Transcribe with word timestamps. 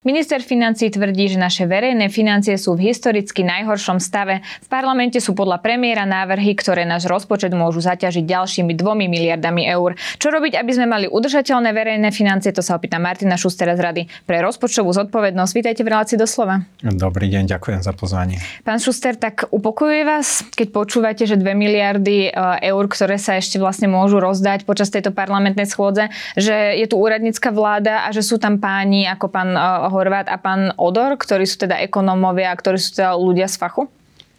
Minister 0.00 0.40
financí 0.40 0.88
tvrdí, 0.88 1.28
že 1.28 1.36
naše 1.36 1.68
verejné 1.68 2.08
financie 2.08 2.56
sú 2.56 2.72
v 2.72 2.88
historicky 2.88 3.44
najhoršom 3.44 4.00
stave. 4.00 4.40
V 4.64 4.68
parlamente 4.72 5.20
sú 5.20 5.36
podľa 5.36 5.60
premiéra 5.60 6.08
návrhy, 6.08 6.56
ktoré 6.56 6.88
náš 6.88 7.04
rozpočet 7.04 7.52
môžu 7.52 7.84
zaťažiť 7.84 8.24
ďalšími 8.24 8.72
dvomi 8.80 9.12
miliardami 9.12 9.68
eur. 9.68 10.00
Čo 10.16 10.32
robiť, 10.32 10.56
aby 10.56 10.72
sme 10.72 10.88
mali 10.88 11.04
udržateľné 11.04 11.76
verejné 11.76 12.16
financie, 12.16 12.48
to 12.48 12.64
sa 12.64 12.80
opýta 12.80 12.96
Martina 12.96 13.36
Šustera 13.36 13.76
z 13.76 13.80
Rady 13.84 14.02
pre 14.24 14.40
rozpočtovú 14.40 14.88
zodpovednosť. 14.88 15.52
Vítajte 15.52 15.84
v 15.84 15.92
relácii 15.92 16.16
doslova. 16.16 16.64
Dobrý 16.80 17.28
deň, 17.28 17.52
ďakujem 17.52 17.84
za 17.84 17.92
pozvanie. 17.92 18.40
Pán 18.64 18.80
Šuster, 18.80 19.20
tak 19.20 19.52
upokojuje 19.52 20.08
vás, 20.08 20.48
keď 20.56 20.80
počúvate, 20.80 21.28
že 21.28 21.36
2 21.36 21.44
miliardy 21.44 22.32
e, 22.32 22.40
eur, 22.72 22.88
ktoré 22.88 23.20
sa 23.20 23.36
ešte 23.36 23.60
vlastne 23.60 23.92
môžu 23.92 24.16
rozdať 24.16 24.64
počas 24.64 24.88
tejto 24.88 25.12
parlamentnej 25.12 25.68
schôdze, 25.68 26.08
že 26.40 26.80
je 26.80 26.88
tu 26.88 26.96
úradnícka 26.96 27.52
vláda 27.52 28.08
a 28.08 28.16
že 28.16 28.24
sú 28.24 28.40
tam 28.40 28.56
páni 28.56 29.04
ako 29.04 29.28
pán 29.28 29.52
e, 29.52 29.89
Horvát 29.90 30.30
a 30.30 30.38
pán 30.38 30.70
Odor, 30.78 31.18
ktorí 31.18 31.44
sú 31.44 31.66
teda 31.66 31.82
ekonómovia 31.82 32.54
ktorí 32.54 32.78
sú 32.78 32.96
teda 32.96 33.18
ľudia 33.18 33.50
z 33.50 33.58
fachu? 33.58 33.90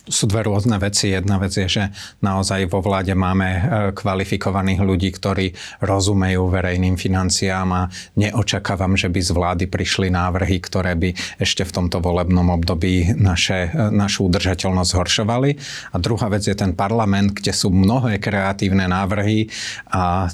Sú 0.09 0.25
dve 0.25 0.49
rôzne 0.49 0.81
veci. 0.81 1.13
Jedna 1.13 1.37
vec 1.37 1.53
je, 1.53 1.69
že 1.69 1.83
naozaj 2.25 2.65
vo 2.73 2.81
vláde 2.81 3.13
máme 3.13 3.49
e, 3.53 3.59
kvalifikovaných 3.93 4.81
ľudí, 4.81 5.13
ktorí 5.13 5.53
rozumejú 5.85 6.49
verejným 6.49 6.97
financiám 6.97 7.69
a 7.69 7.81
neočakávam, 8.17 8.97
že 8.97 9.13
by 9.13 9.19
z 9.21 9.31
vlády 9.35 9.65
prišli 9.69 10.09
návrhy, 10.09 10.57
ktoré 10.57 10.97
by 10.97 11.13
ešte 11.37 11.61
v 11.61 11.71
tomto 11.77 12.01
volebnom 12.01 12.49
období 12.49 13.13
naše, 13.13 13.69
e, 13.69 13.93
našu 13.93 14.25
udržateľnosť 14.25 14.89
zhoršovali. 14.89 15.49
A 15.93 15.95
druhá 16.01 16.33
vec 16.33 16.49
je 16.49 16.57
ten 16.57 16.73
parlament, 16.73 17.37
kde 17.37 17.53
sú 17.53 17.69
mnohé 17.69 18.17
kreatívne 18.17 18.89
návrhy 18.89 19.53
a 19.93 20.25
e, 20.25 20.27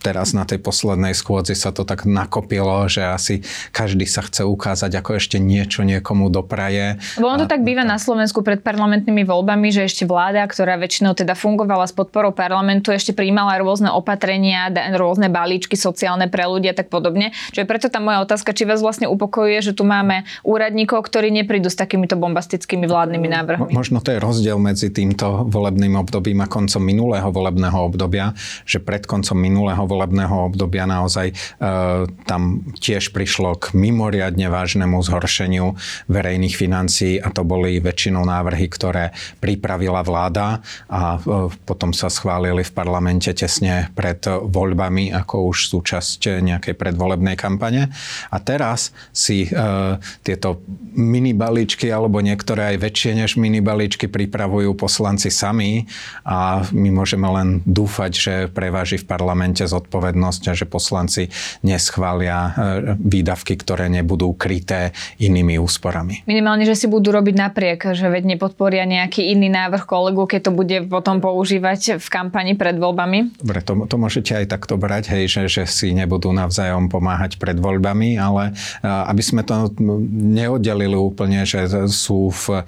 teraz 0.00 0.32
na 0.32 0.48
tej 0.48 0.64
poslednej 0.64 1.12
schôdzi 1.12 1.52
sa 1.52 1.68
to 1.68 1.84
tak 1.84 2.08
nakopilo, 2.08 2.88
že 2.88 3.04
asi 3.04 3.44
každý 3.76 4.08
sa 4.08 4.24
chce 4.24 4.48
ukázať, 4.48 5.04
ako 5.04 5.20
ešte 5.20 5.36
niečo 5.36 5.84
niekomu 5.84 6.32
dopraje. 6.32 6.96
Bo 7.20 7.28
on 7.28 7.44
to 7.44 7.48
tak 7.50 7.60
býva 7.60 7.84
na 7.84 8.00
Slovensku 8.00 8.40
pred 8.40 8.64
parlamentom 8.64 8.85
parlamentnými 8.86 9.26
voľbami, 9.26 9.74
že 9.74 9.90
ešte 9.90 10.06
vláda, 10.06 10.46
ktorá 10.46 10.78
väčšinou 10.78 11.18
teda 11.18 11.34
fungovala 11.34 11.90
s 11.90 11.92
podporou 11.92 12.30
parlamentu, 12.30 12.94
ešte 12.94 13.10
príjmala 13.10 13.58
rôzne 13.58 13.90
opatrenia, 13.90 14.70
rôzne 14.94 15.26
balíčky 15.26 15.74
sociálne 15.74 16.30
pre 16.30 16.46
ľudia 16.46 16.70
a 16.70 16.78
tak 16.78 16.86
podobne. 16.86 17.34
Čiže 17.50 17.66
preto 17.66 17.90
tá 17.90 17.98
moja 17.98 18.22
otázka, 18.22 18.54
či 18.54 18.62
vás 18.62 18.78
vlastne 18.78 19.10
upokojuje, 19.10 19.58
že 19.58 19.72
tu 19.74 19.82
máme 19.82 20.22
úradníkov, 20.46 21.02
ktorí 21.02 21.34
neprídu 21.34 21.66
s 21.66 21.74
takýmito 21.74 22.14
bombastickými 22.14 22.86
vládnymi 22.86 23.26
návrhmi. 23.26 23.70
Možno 23.74 23.98
to 23.98 24.14
je 24.14 24.22
rozdiel 24.22 24.54
medzi 24.62 24.94
týmto 24.94 25.50
volebným 25.50 25.98
obdobím 25.98 26.46
a 26.46 26.46
koncom 26.46 26.78
minulého 26.78 27.26
volebného 27.34 27.90
obdobia, 27.90 28.38
že 28.62 28.78
pred 28.78 29.02
koncom 29.02 29.34
minulého 29.34 29.82
volebného 29.82 30.46
obdobia 30.46 30.86
naozaj 30.86 31.34
e, 31.34 31.34
tam 32.22 32.62
tiež 32.78 33.10
prišlo 33.10 33.58
k 33.58 33.74
mimoriadne 33.74 34.46
vážnemu 34.46 34.94
zhoršeniu 35.02 35.74
verejných 36.06 36.54
financií 36.54 37.18
a 37.18 37.34
to 37.34 37.42
boli 37.42 37.82
väčšinou 37.82 38.22
návrhy, 38.22 38.75
ktoré 38.76 39.16
pripravila 39.40 40.04
vláda 40.04 40.60
a 40.92 41.16
e, 41.16 41.48
potom 41.64 41.96
sa 41.96 42.12
schválili 42.12 42.60
v 42.60 42.72
parlamente 42.76 43.32
tesne 43.32 43.88
pred 43.96 44.20
voľbami 44.28 45.16
ako 45.16 45.48
už 45.48 45.72
súčasť 45.72 46.44
nejakej 46.44 46.76
predvolebnej 46.76 47.40
kampane. 47.40 47.88
A 48.28 48.36
teraz 48.36 48.92
si 49.16 49.48
e, 49.48 49.50
tieto 50.20 50.60
mini 50.92 51.32
balíčky 51.32 51.88
alebo 51.88 52.20
niektoré 52.20 52.76
aj 52.76 52.84
väčšie 52.84 53.12
než 53.16 53.40
mini 53.40 53.64
balíčky 53.64 54.12
pripravujú 54.12 54.76
poslanci 54.76 55.32
sami 55.32 55.88
a 56.28 56.66
my 56.72 56.90
môžeme 56.92 57.28
len 57.32 57.48
dúfať, 57.64 58.12
že 58.12 58.34
preváži 58.52 59.00
v 59.00 59.08
parlamente 59.08 59.64
zodpovednosť 59.64 60.42
a 60.50 60.52
že 60.52 60.66
poslanci 60.68 61.32
neschvália 61.64 62.38
e, 62.38 62.50
výdavky, 63.00 63.56
ktoré 63.56 63.88
nebudú 63.88 64.34
kryté 64.36 64.92
inými 65.16 65.56
úsporami. 65.56 66.26
Minimálne, 66.28 66.66
že 66.66 66.76
si 66.76 66.86
budú 66.90 67.14
robiť 67.14 67.34
napriek, 67.36 67.80
že 67.94 68.10
veď 68.10 68.36
nepodporujú 68.36 68.65
podporia 68.66 68.82
nejaký 68.82 69.30
iný 69.30 69.46
návrh 69.46 69.86
kolegu, 69.86 70.26
keď 70.26 70.50
to 70.50 70.52
bude 70.58 70.90
potom 70.90 71.22
používať 71.22 72.02
v 72.02 72.06
kampani 72.10 72.58
pred 72.58 72.74
voľbami? 72.74 73.38
Dobre, 73.38 73.62
to, 73.62 73.86
to 73.86 73.94
môžete 73.94 74.42
aj 74.42 74.58
takto 74.58 74.74
brať, 74.74 75.14
hej, 75.14 75.30
že, 75.30 75.42
že 75.46 75.62
si 75.70 75.94
nebudú 75.94 76.34
navzájom 76.34 76.90
pomáhať 76.90 77.38
pred 77.38 77.54
voľbami, 77.54 78.18
ale 78.18 78.58
aby 78.82 79.22
sme 79.22 79.46
to 79.46 79.70
neoddelili 80.10 80.98
úplne, 80.98 81.46
že 81.46 81.70
sú 81.86 82.34
v, 82.34 82.66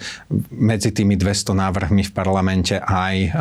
medzi 0.55 0.95
tými 0.95 1.19
200 1.19 1.67
návrhmi 1.67 2.07
v 2.07 2.13
parlamente 2.15 2.79
aj 2.79 3.35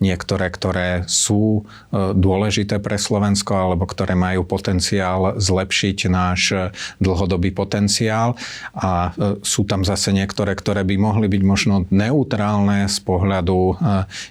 niektoré, 0.00 0.48
ktoré 0.48 1.04
sú 1.04 1.68
dôležité 1.92 2.80
pre 2.80 2.96
Slovensko 2.96 3.52
alebo 3.52 3.84
ktoré 3.84 4.16
majú 4.16 4.48
potenciál 4.48 5.36
zlepšiť 5.36 6.08
náš 6.08 6.72
dlhodobý 7.04 7.52
potenciál 7.52 8.32
a 8.72 9.12
sú 9.44 9.68
tam 9.68 9.84
zase 9.84 10.16
niektoré, 10.16 10.56
ktoré 10.56 10.88
by 10.88 10.96
mohli 10.96 11.28
byť 11.28 11.42
možno 11.44 11.84
neutrálne 11.98 12.86
z 12.86 12.98
pohľadu 13.02 13.58
eh, 13.58 13.76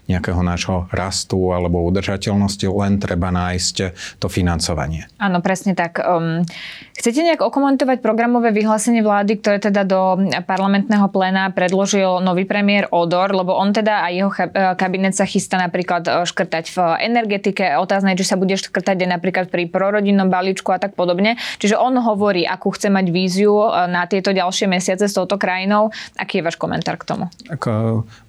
nejakého 0.07 0.39
nášho 0.39 0.87
rastu 0.95 1.51
alebo 1.51 1.83
udržateľnosti, 1.83 2.63
len 2.71 3.03
treba 3.03 3.27
nájsť 3.35 3.75
to 4.23 4.27
financovanie. 4.31 5.11
Áno, 5.19 5.43
presne 5.43 5.75
tak. 5.75 5.99
Um, 5.99 6.47
chcete 6.95 7.19
nejak 7.19 7.43
okomentovať 7.43 7.99
programové 7.99 8.55
vyhlásenie 8.55 9.03
vlády, 9.03 9.43
ktoré 9.43 9.59
teda 9.59 9.83
do 9.83 10.15
parlamentného 10.47 11.11
pléna 11.11 11.51
predložil 11.51 12.23
nový 12.23 12.47
premiér 12.47 12.87
Odor, 12.95 13.35
lebo 13.35 13.51
on 13.51 13.75
teda 13.75 14.07
a 14.07 14.07
jeho 14.09 14.31
eh, 14.31 14.73
kabinet 14.79 15.11
sa 15.11 15.27
chystá 15.27 15.59
napríklad 15.59 16.07
eh, 16.07 16.23
škrtať 16.23 16.65
v 16.71 16.77
energetike, 17.03 17.75
otázne 17.75 18.15
je, 18.15 18.23
či 18.23 18.31
sa 18.31 18.39
bude 18.39 18.55
škrtať 18.55 19.03
aj 19.03 19.09
napríklad 19.19 19.45
pri 19.51 19.67
prorodinnom 19.67 20.31
balíčku 20.31 20.71
a 20.71 20.79
tak 20.79 20.95
podobne. 20.95 21.35
Čiže 21.59 21.75
on 21.75 21.99
hovorí, 21.99 22.47
akú 22.47 22.71
chce 22.71 22.87
mať 22.87 23.11
víziu 23.11 23.67
na 23.89 24.05
tieto 24.05 24.31
ďalšie 24.31 24.69
mesiace 24.69 25.09
s 25.09 25.17
touto 25.17 25.35
krajinou. 25.35 25.89
Aký 26.15 26.39
je 26.39 26.45
váš 26.45 26.55
komentár 26.55 26.95
k 27.01 27.07
tomu? 27.09 27.25
Tak, 27.57 27.65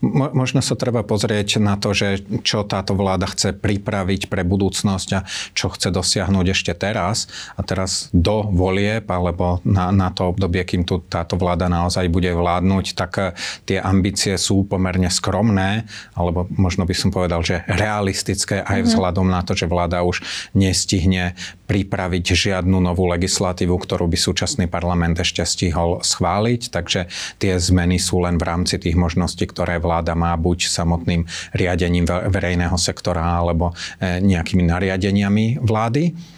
mo- 0.01 0.33
možno 0.33 0.65
sa 0.65 0.73
treba 0.73 1.05
pozrieť 1.05 1.61
na 1.61 1.77
to, 1.77 1.93
že 1.93 2.25
čo 2.41 2.65
táto 2.65 2.97
vláda 2.97 3.29
chce 3.29 3.53
pripraviť 3.53 4.33
pre 4.33 4.41
budúcnosť 4.41 5.09
a 5.13 5.21
čo 5.53 5.69
chce 5.69 5.93
dosiahnuť 5.93 6.47
ešte 6.49 6.73
teraz. 6.73 7.29
A 7.55 7.61
teraz 7.61 8.09
do 8.17 8.49
volieb, 8.49 9.05
alebo 9.13 9.61
na, 9.69 9.93
na 9.93 10.09
to 10.09 10.33
obdobie, 10.33 10.65
kým 10.65 10.89
tu 10.89 11.05
táto 11.05 11.37
vláda 11.37 11.69
naozaj 11.69 12.09
bude 12.09 12.33
vládnuť, 12.33 12.97
tak 12.97 13.13
eh, 13.21 13.37
tie 13.69 13.79
ambície 13.79 14.41
sú 14.41 14.65
pomerne 14.65 15.13
skromné, 15.13 15.85
alebo 16.17 16.49
možno 16.57 16.89
by 16.89 16.95
som 16.97 17.13
povedal, 17.13 17.45
že 17.45 17.63
realistické 17.69 18.65
aj 18.65 18.81
mhm. 18.81 18.87
vzhľadom 18.89 19.29
na 19.29 19.45
to, 19.45 19.53
že 19.53 19.69
vláda 19.69 20.01
už 20.01 20.25
nestihne 20.57 21.37
pripraviť 21.69 22.25
žiadnu 22.33 22.81
novú 22.81 23.05
legislatívu, 23.13 23.77
ktorú 23.77 24.09
by 24.09 24.17
súčasný 24.17 24.65
parlament 24.73 25.21
ešte 25.21 25.45
stihol 25.45 26.01
schváliť. 26.01 26.73
Takže 26.73 27.01
tie 27.37 27.53
zmeny 27.61 28.01
sú 28.01 28.25
len 28.25 28.41
v 28.41 28.49
rámci 28.49 28.81
tých 28.81 28.97
možností, 29.19 29.51
ktoré 29.51 29.83
vláda 29.83 30.15
má 30.15 30.31
buď 30.39 30.71
samotným 30.71 31.27
riadením 31.51 32.07
verejného 32.07 32.79
sektora 32.79 33.43
alebo 33.43 33.75
e, 33.99 34.23
nejakými 34.23 34.63
nariadeniami 34.63 35.59
vlády. 35.59 36.38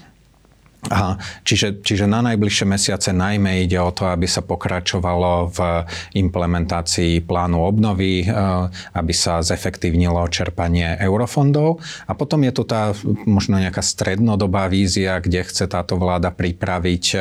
A 0.89 1.21
čiže, 1.45 1.85
čiže 1.85 2.09
na 2.09 2.25
najbližšie 2.25 2.65
mesiace 2.65 3.13
najmä 3.13 3.69
ide 3.69 3.77
o 3.77 3.93
to, 3.93 4.09
aby 4.09 4.25
sa 4.25 4.41
pokračovalo 4.41 5.53
v 5.53 5.85
implementácii 6.17 7.21
plánu 7.21 7.61
obnovy, 7.61 8.25
e, 8.25 8.27
aby 8.97 9.13
sa 9.13 9.45
zefektívnilo 9.45 10.25
čerpanie 10.33 10.97
eurofondov. 10.97 11.85
A 12.09 12.17
potom 12.17 12.41
je 12.49 12.53
tu 12.57 12.65
tá 12.65 12.97
možno 13.29 13.61
nejaká 13.61 13.85
strednodobá 13.85 14.73
vízia, 14.73 15.21
kde 15.21 15.45
chce 15.45 15.69
táto 15.69 16.01
vláda 16.01 16.33
pripraviť 16.33 17.05
e, 17.13 17.19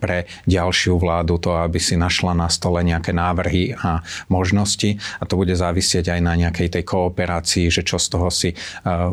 pre 0.00 0.24
ďalšiu 0.48 0.96
vládu 0.96 1.36
to, 1.36 1.52
aby 1.52 1.76
si 1.76 2.00
našla 2.00 2.32
na 2.32 2.48
stole 2.48 2.80
nejaké 2.80 3.12
návrhy 3.12 3.76
a 3.76 4.00
možnosti. 4.32 4.96
A 5.20 5.28
to 5.28 5.36
bude 5.36 5.52
závisieť 5.52 6.16
aj 6.16 6.20
na 6.24 6.32
nejakej 6.32 6.80
tej 6.80 6.84
kooperácii, 6.88 7.68
že 7.68 7.84
čo 7.84 8.00
z 8.00 8.06
toho 8.08 8.32
si 8.32 8.50
e, 8.52 8.56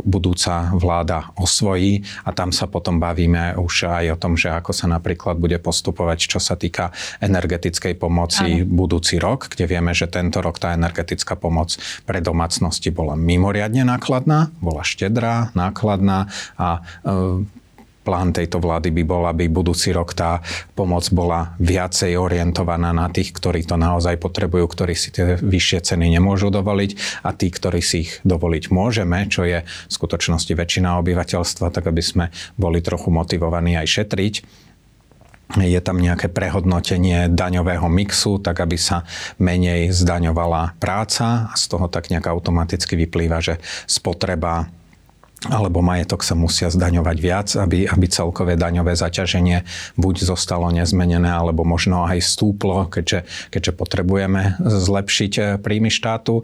budúca 0.07 0.71
vláda 0.71 1.35
osvojí. 1.35 1.99
A 2.23 2.31
tam 2.31 2.55
sa 2.55 2.63
potom 2.71 2.95
bavíme 2.95 3.59
už 3.59 3.88
aj 3.89 4.05
o 4.13 4.17
tom, 4.17 4.33
že 4.37 4.53
ako 4.53 4.71
sa 4.71 4.85
napríklad 4.85 5.35
bude 5.41 5.57
postupovať, 5.57 6.37
čo 6.37 6.39
sa 6.39 6.53
týka 6.55 6.93
energetickej 7.19 7.97
pomoci 7.97 8.61
ano. 8.61 8.69
budúci 8.69 9.17
rok, 9.17 9.49
kde 9.51 9.65
vieme, 9.65 9.91
že 9.91 10.07
tento 10.07 10.39
rok 10.39 10.61
tá 10.61 10.77
energetická 10.77 11.33
pomoc 11.35 11.75
pre 12.05 12.21
domácnosti 12.21 12.93
bola 12.93 13.17
mimoriadne 13.17 13.83
nákladná, 13.83 14.53
bola 14.61 14.85
štedrá, 14.85 15.51
nákladná 15.57 16.29
a 16.55 16.85
e, 17.03 17.58
plán 18.09 18.33
tejto 18.33 18.57
vlády 18.57 18.89
by 18.89 19.03
bol, 19.05 19.29
aby 19.29 19.45
budúci 19.45 19.93
rok 19.93 20.17
tá 20.17 20.41
pomoc 20.73 21.05
bola 21.13 21.53
viacej 21.61 22.17
orientovaná 22.17 22.89
na 22.89 23.05
tých, 23.13 23.37
ktorí 23.37 23.61
to 23.69 23.77
naozaj 23.77 24.17
potrebujú, 24.17 24.65
ktorí 24.65 24.97
si 24.97 25.13
tie 25.13 25.37
vyššie 25.37 25.93
ceny 25.93 26.17
nemôžu 26.17 26.49
dovoliť 26.49 27.21
a 27.21 27.29
tí, 27.37 27.53
ktorí 27.53 27.85
si 27.85 28.09
ich 28.09 28.17
dovoliť 28.25 28.73
môžeme, 28.73 29.29
čo 29.29 29.45
je 29.45 29.61
v 29.61 29.91
skutočnosti 29.93 30.49
väčšina 30.49 30.97
obyvateľstva, 30.97 31.69
tak 31.69 31.85
aby 31.85 32.01
sme 32.01 32.25
boli 32.57 32.81
trochu 32.81 33.13
motivovaní 33.13 33.77
aj 33.77 33.85
šetriť. 34.01 34.35
Je 35.61 35.81
tam 35.81 36.01
nejaké 36.01 36.33
prehodnotenie 36.33 37.29
daňového 37.29 37.85
mixu, 37.89 38.41
tak 38.41 38.61
aby 38.61 38.77
sa 38.77 39.05
menej 39.37 39.93
zdaňovala 39.93 40.81
práca 40.81 41.49
a 41.49 41.53
z 41.53 41.65
toho 41.69 41.85
tak 41.89 42.09
nejak 42.09 42.25
automaticky 42.25 42.97
vyplýva, 42.97 43.37
že 43.41 43.61
spotreba 43.85 44.69
alebo 45.47 45.79
majetok 45.79 46.19
sa 46.19 46.35
musia 46.35 46.67
zdaňovať 46.67 47.17
viac, 47.23 47.47
aby, 47.55 47.87
aby 47.87 48.05
celkové 48.11 48.59
daňové 48.59 48.91
zaťaženie 48.91 49.63
buď 49.95 50.27
zostalo 50.27 50.67
nezmenené, 50.67 51.31
alebo 51.31 51.63
možno 51.63 52.03
aj 52.03 52.19
stúplo, 52.19 52.91
keďže, 52.91 53.23
keďže 53.47 53.71
potrebujeme 53.71 54.59
zlepšiť 54.59 55.33
eh, 55.39 55.45
príjmy 55.55 55.87
štátu. 55.87 56.43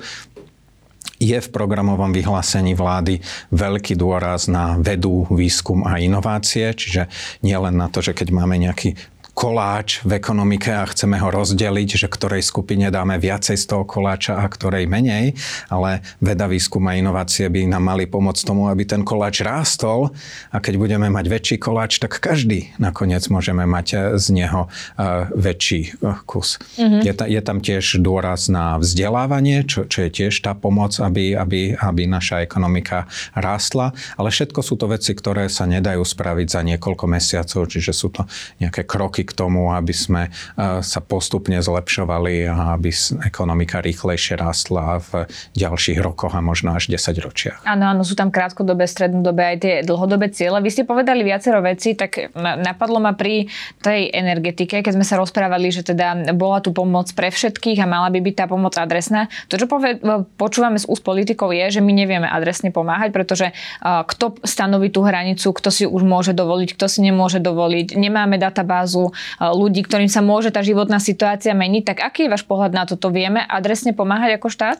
Je 1.15 1.39
v 1.39 1.47
programovom 1.47 2.11
vyhlásení 2.11 2.75
vlády 2.75 3.23
veľký 3.55 3.95
dôraz 3.95 4.51
na 4.51 4.75
vedu, 4.75 5.23
výskum 5.31 5.87
a 5.87 5.95
inovácie, 5.95 6.75
čiže 6.75 7.07
nie 7.39 7.55
len 7.55 7.79
na 7.79 7.87
to, 7.87 8.03
že 8.03 8.11
keď 8.11 8.35
máme 8.35 8.59
nejaký 8.59 8.99
koláč 9.35 9.99
v 10.07 10.15
ekonomike 10.15 10.71
a 10.71 10.87
chceme 10.87 11.19
ho 11.19 11.27
rozdeliť, 11.27 11.99
že 11.99 12.07
ktorej 12.07 12.39
skupine 12.39 12.87
dáme 12.87 13.19
viacej 13.19 13.59
z 13.59 13.65
toho 13.67 13.83
koláča 13.83 14.39
a 14.39 14.47
ktorej 14.47 14.87
menej, 14.87 15.35
ale 15.67 15.99
veda, 16.23 16.47
výskum 16.47 16.87
a 16.87 16.95
inovácie 16.95 17.51
by 17.51 17.67
nám 17.67 17.83
mali 17.83 18.07
pomôcť 18.07 18.47
tomu, 18.47 18.71
aby 18.71 18.87
ten 18.87 19.03
koláč 19.03 19.43
rástol 19.43 20.15
a 20.55 20.63
keď 20.63 20.79
budeme 20.79 21.11
mať 21.11 21.25
väčší 21.27 21.55
koláč, 21.59 21.99
tak 21.99 22.15
každý 22.23 22.71
nakoniec 22.79 23.27
môžeme 23.27 23.67
mať 23.67 23.87
eh, 23.91 23.99
z 24.15 24.25
neho 24.31 24.71
uh, 24.71 25.27
väčší 25.35 25.99
uh, 25.99 26.23
kus. 26.23 26.55
Mm-hmm. 26.79 27.01
Je, 27.03 27.13
ta, 27.13 27.25
je 27.27 27.41
tam 27.43 27.59
tiež 27.59 27.99
dôraz 27.99 28.47
na 28.47 28.79
vzdelávanie, 28.79 29.67
čo, 29.67 29.83
čo 29.83 30.07
je 30.07 30.09
tiež 30.15 30.39
tá 30.39 30.55
pomoc, 30.55 30.95
aby, 31.03 31.35
aby, 31.35 31.75
aby 31.75 32.07
naša 32.07 32.39
ekonomika 32.39 33.11
rástla, 33.35 33.91
ale 34.15 34.31
všetko 34.31 34.63
sú 34.63 34.79
to 34.79 34.87
veci, 34.87 35.11
ktoré 35.11 35.51
sa 35.51 35.67
nedajú 35.67 36.07
spraviť 36.07 36.47
za 36.47 36.61
niekoľko 36.63 37.05
mesiacov, 37.11 37.67
čiže 37.67 37.91
sú 37.91 38.15
to 38.15 38.23
nejaké 38.63 38.87
kroky, 38.87 39.24
k 39.25 39.33
tomu, 39.33 39.73
aby 39.73 39.91
sme 39.91 40.29
e, 40.29 40.81
sa 40.85 40.99
postupne 41.01 41.57
zlepšovali 41.59 42.45
a 42.45 42.77
aby 42.77 42.93
ekonomika 43.25 43.81
rýchlejšie 43.81 44.37
rástla 44.37 45.01
v 45.01 45.25
ďalších 45.57 45.99
rokoch 45.99 46.37
a 46.37 46.41
možno 46.45 46.77
až 46.77 46.93
10 46.93 47.25
ročiach. 47.25 47.59
Áno, 47.65 47.89
áno, 47.89 48.05
sú 48.05 48.13
tam 48.13 48.29
krátkodobé, 48.29 48.85
strednodobé 48.85 49.55
aj 49.55 49.57
tie 49.57 49.73
dlhodobé 49.81 50.29
ciele. 50.29 50.61
Vy 50.61 50.69
ste 50.69 50.83
povedali 50.85 51.25
viacero 51.25 51.59
vecí, 51.65 51.97
tak 51.97 52.29
napadlo 52.37 53.01
ma 53.01 53.17
pri 53.17 53.49
tej 53.81 54.13
energetike, 54.13 54.85
keď 54.85 54.93
sme 54.93 55.05
sa 55.07 55.17
rozprávali, 55.17 55.73
že 55.73 55.81
teda 55.81 56.35
bola 56.37 56.61
tu 56.61 56.69
pomoc 56.69 57.09
pre 57.17 57.33
všetkých 57.33 57.81
a 57.81 57.89
mala 57.89 58.13
by 58.13 58.19
byť 58.21 58.35
tá 58.37 58.45
pomoc 58.45 58.77
adresná. 58.77 59.27
To, 59.49 59.57
čo 59.57 59.65
poved, 59.65 60.03
počúvame 60.37 60.77
z 60.77 60.85
úst 60.85 61.01
politikov 61.01 61.55
je, 61.55 61.79
že 61.79 61.81
my 61.81 61.91
nevieme 61.95 62.29
adresne 62.29 62.69
pomáhať, 62.69 63.09
pretože 63.15 63.55
kto 63.81 64.37
stanoví 64.43 64.91
tú 64.91 65.01
hranicu, 65.01 65.55
kto 65.55 65.69
si 65.71 65.83
už 65.87 66.03
môže 66.03 66.35
dovoliť, 66.35 66.75
kto 66.75 66.85
si 66.91 66.99
nemôže 67.01 67.39
dovoliť, 67.39 67.95
nemáme 67.95 68.35
databázu, 68.35 69.14
ľudí, 69.39 69.85
ktorým 69.85 70.09
sa 70.11 70.23
môže 70.23 70.49
tá 70.51 70.61
životná 70.65 70.97
situácia 70.97 71.51
meniť. 71.55 71.83
Tak 71.93 71.97
aký 72.01 72.19
je 72.27 72.33
váš 72.33 72.43
pohľad 72.47 72.71
na 72.73 72.83
toto? 72.87 73.11
Vieme 73.11 73.43
adresne 73.45 73.91
pomáhať 73.95 74.37
ako 74.37 74.47
štát? 74.49 74.79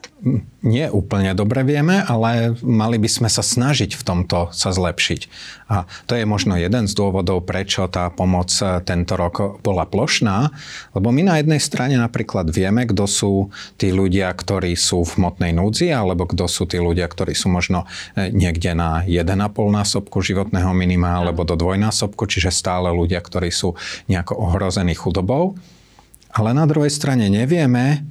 Nie 0.66 0.90
úplne 0.90 1.30
dobre 1.38 1.62
vieme, 1.62 2.02
ale 2.02 2.58
mali 2.64 2.98
by 2.98 3.06
sme 3.06 3.28
sa 3.30 3.44
snažiť 3.44 3.94
v 3.94 4.02
tomto 4.02 4.50
sa 4.50 4.74
zlepšiť. 4.74 5.20
A 5.66 5.86
to 6.06 6.14
je 6.14 6.22
možno 6.22 6.54
jeden 6.54 6.86
z 6.86 6.94
dôvodov, 6.94 7.42
prečo 7.42 7.90
tá 7.90 8.06
pomoc 8.10 8.50
e, 8.62 8.78
tento 8.86 9.18
rok 9.18 9.58
bola 9.66 9.82
plošná, 9.82 10.54
lebo 10.94 11.10
my 11.10 11.26
na 11.26 11.34
jednej 11.42 11.58
strane 11.58 11.98
napríklad 11.98 12.46
vieme, 12.54 12.86
kto 12.86 13.04
sú 13.10 13.32
tí 13.74 13.90
ľudia, 13.90 14.30
ktorí 14.30 14.78
sú 14.78 15.02
v 15.02 15.26
motnej 15.26 15.50
núdzi, 15.50 15.90
alebo 15.90 16.26
kto 16.30 16.46
sú 16.46 16.70
tí 16.70 16.78
ľudia, 16.78 17.10
ktorí 17.10 17.34
sú 17.34 17.50
možno 17.50 17.86
e, 18.14 18.30
niekde 18.30 18.78
na 18.78 19.02
1,5 19.02 19.26
násobku 19.50 20.22
životného 20.22 20.70
minima, 20.70 21.18
alebo 21.18 21.42
do 21.42 21.58
dvojnásobku, 21.58 22.30
čiže 22.30 22.54
stále 22.54 22.94
ľudia, 22.94 23.18
ktorí 23.18 23.50
sú 23.50 23.74
nejako 24.26 24.42
ohrození 24.42 24.98
chudobou. 24.98 25.54
Ale 26.34 26.50
na 26.50 26.66
druhej 26.66 26.90
strane 26.90 27.30
nevieme, 27.30 28.02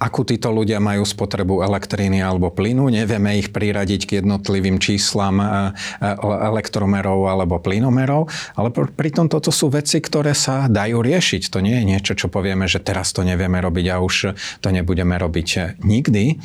akú 0.00 0.24
títo 0.24 0.48
ľudia 0.50 0.80
majú 0.80 1.04
spotrebu 1.04 1.62
elektriny 1.62 2.24
alebo 2.24 2.48
plynu. 2.50 2.88
Nevieme 2.88 3.36
ich 3.36 3.52
priradiť 3.52 4.00
k 4.08 4.10
jednotlivým 4.24 4.80
číslam 4.82 5.38
e, 5.38 5.46
e, 5.46 6.10
elektromerov 6.50 7.30
alebo 7.30 7.62
plynomerov, 7.62 8.26
ale 8.58 8.72
pritom 8.72 9.30
toto 9.30 9.52
sú 9.54 9.70
veci, 9.70 10.02
ktoré 10.02 10.34
sa 10.34 10.66
dajú 10.66 11.04
riešiť. 11.04 11.52
To 11.52 11.62
nie 11.62 11.76
je 11.78 11.84
niečo, 11.86 12.12
čo 12.18 12.26
povieme, 12.32 12.66
že 12.66 12.82
teraz 12.82 13.14
to 13.14 13.22
nevieme 13.22 13.62
robiť 13.62 13.86
a 13.94 14.02
už 14.02 14.34
to 14.58 14.68
nebudeme 14.74 15.14
robiť 15.14 15.78
nikdy. 15.84 16.40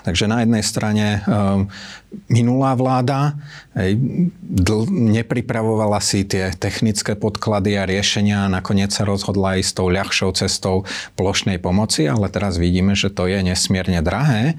Takže 0.00 0.24
na 0.30 0.42
jednej 0.42 0.64
strane 0.64 1.20
ehm, 1.20 1.68
minulá 2.26 2.74
vláda 2.74 3.38
nepripravovala 4.90 6.02
si 6.02 6.26
tie 6.26 6.50
technické 6.58 7.14
podklady 7.14 7.78
a 7.78 7.86
riešenia 7.86 8.46
a 8.46 8.52
nakoniec 8.52 8.90
sa 8.90 9.06
rozhodla 9.06 9.62
s 9.62 9.70
tou 9.70 9.86
ľahšou 9.86 10.34
cestou 10.34 10.82
plošnej 11.14 11.62
pomoci, 11.62 12.10
ale 12.10 12.26
teraz 12.26 12.58
vidíme, 12.58 12.98
že 12.98 13.14
to 13.14 13.30
je 13.30 13.38
nesmierne 13.46 14.02
drahé 14.02 14.58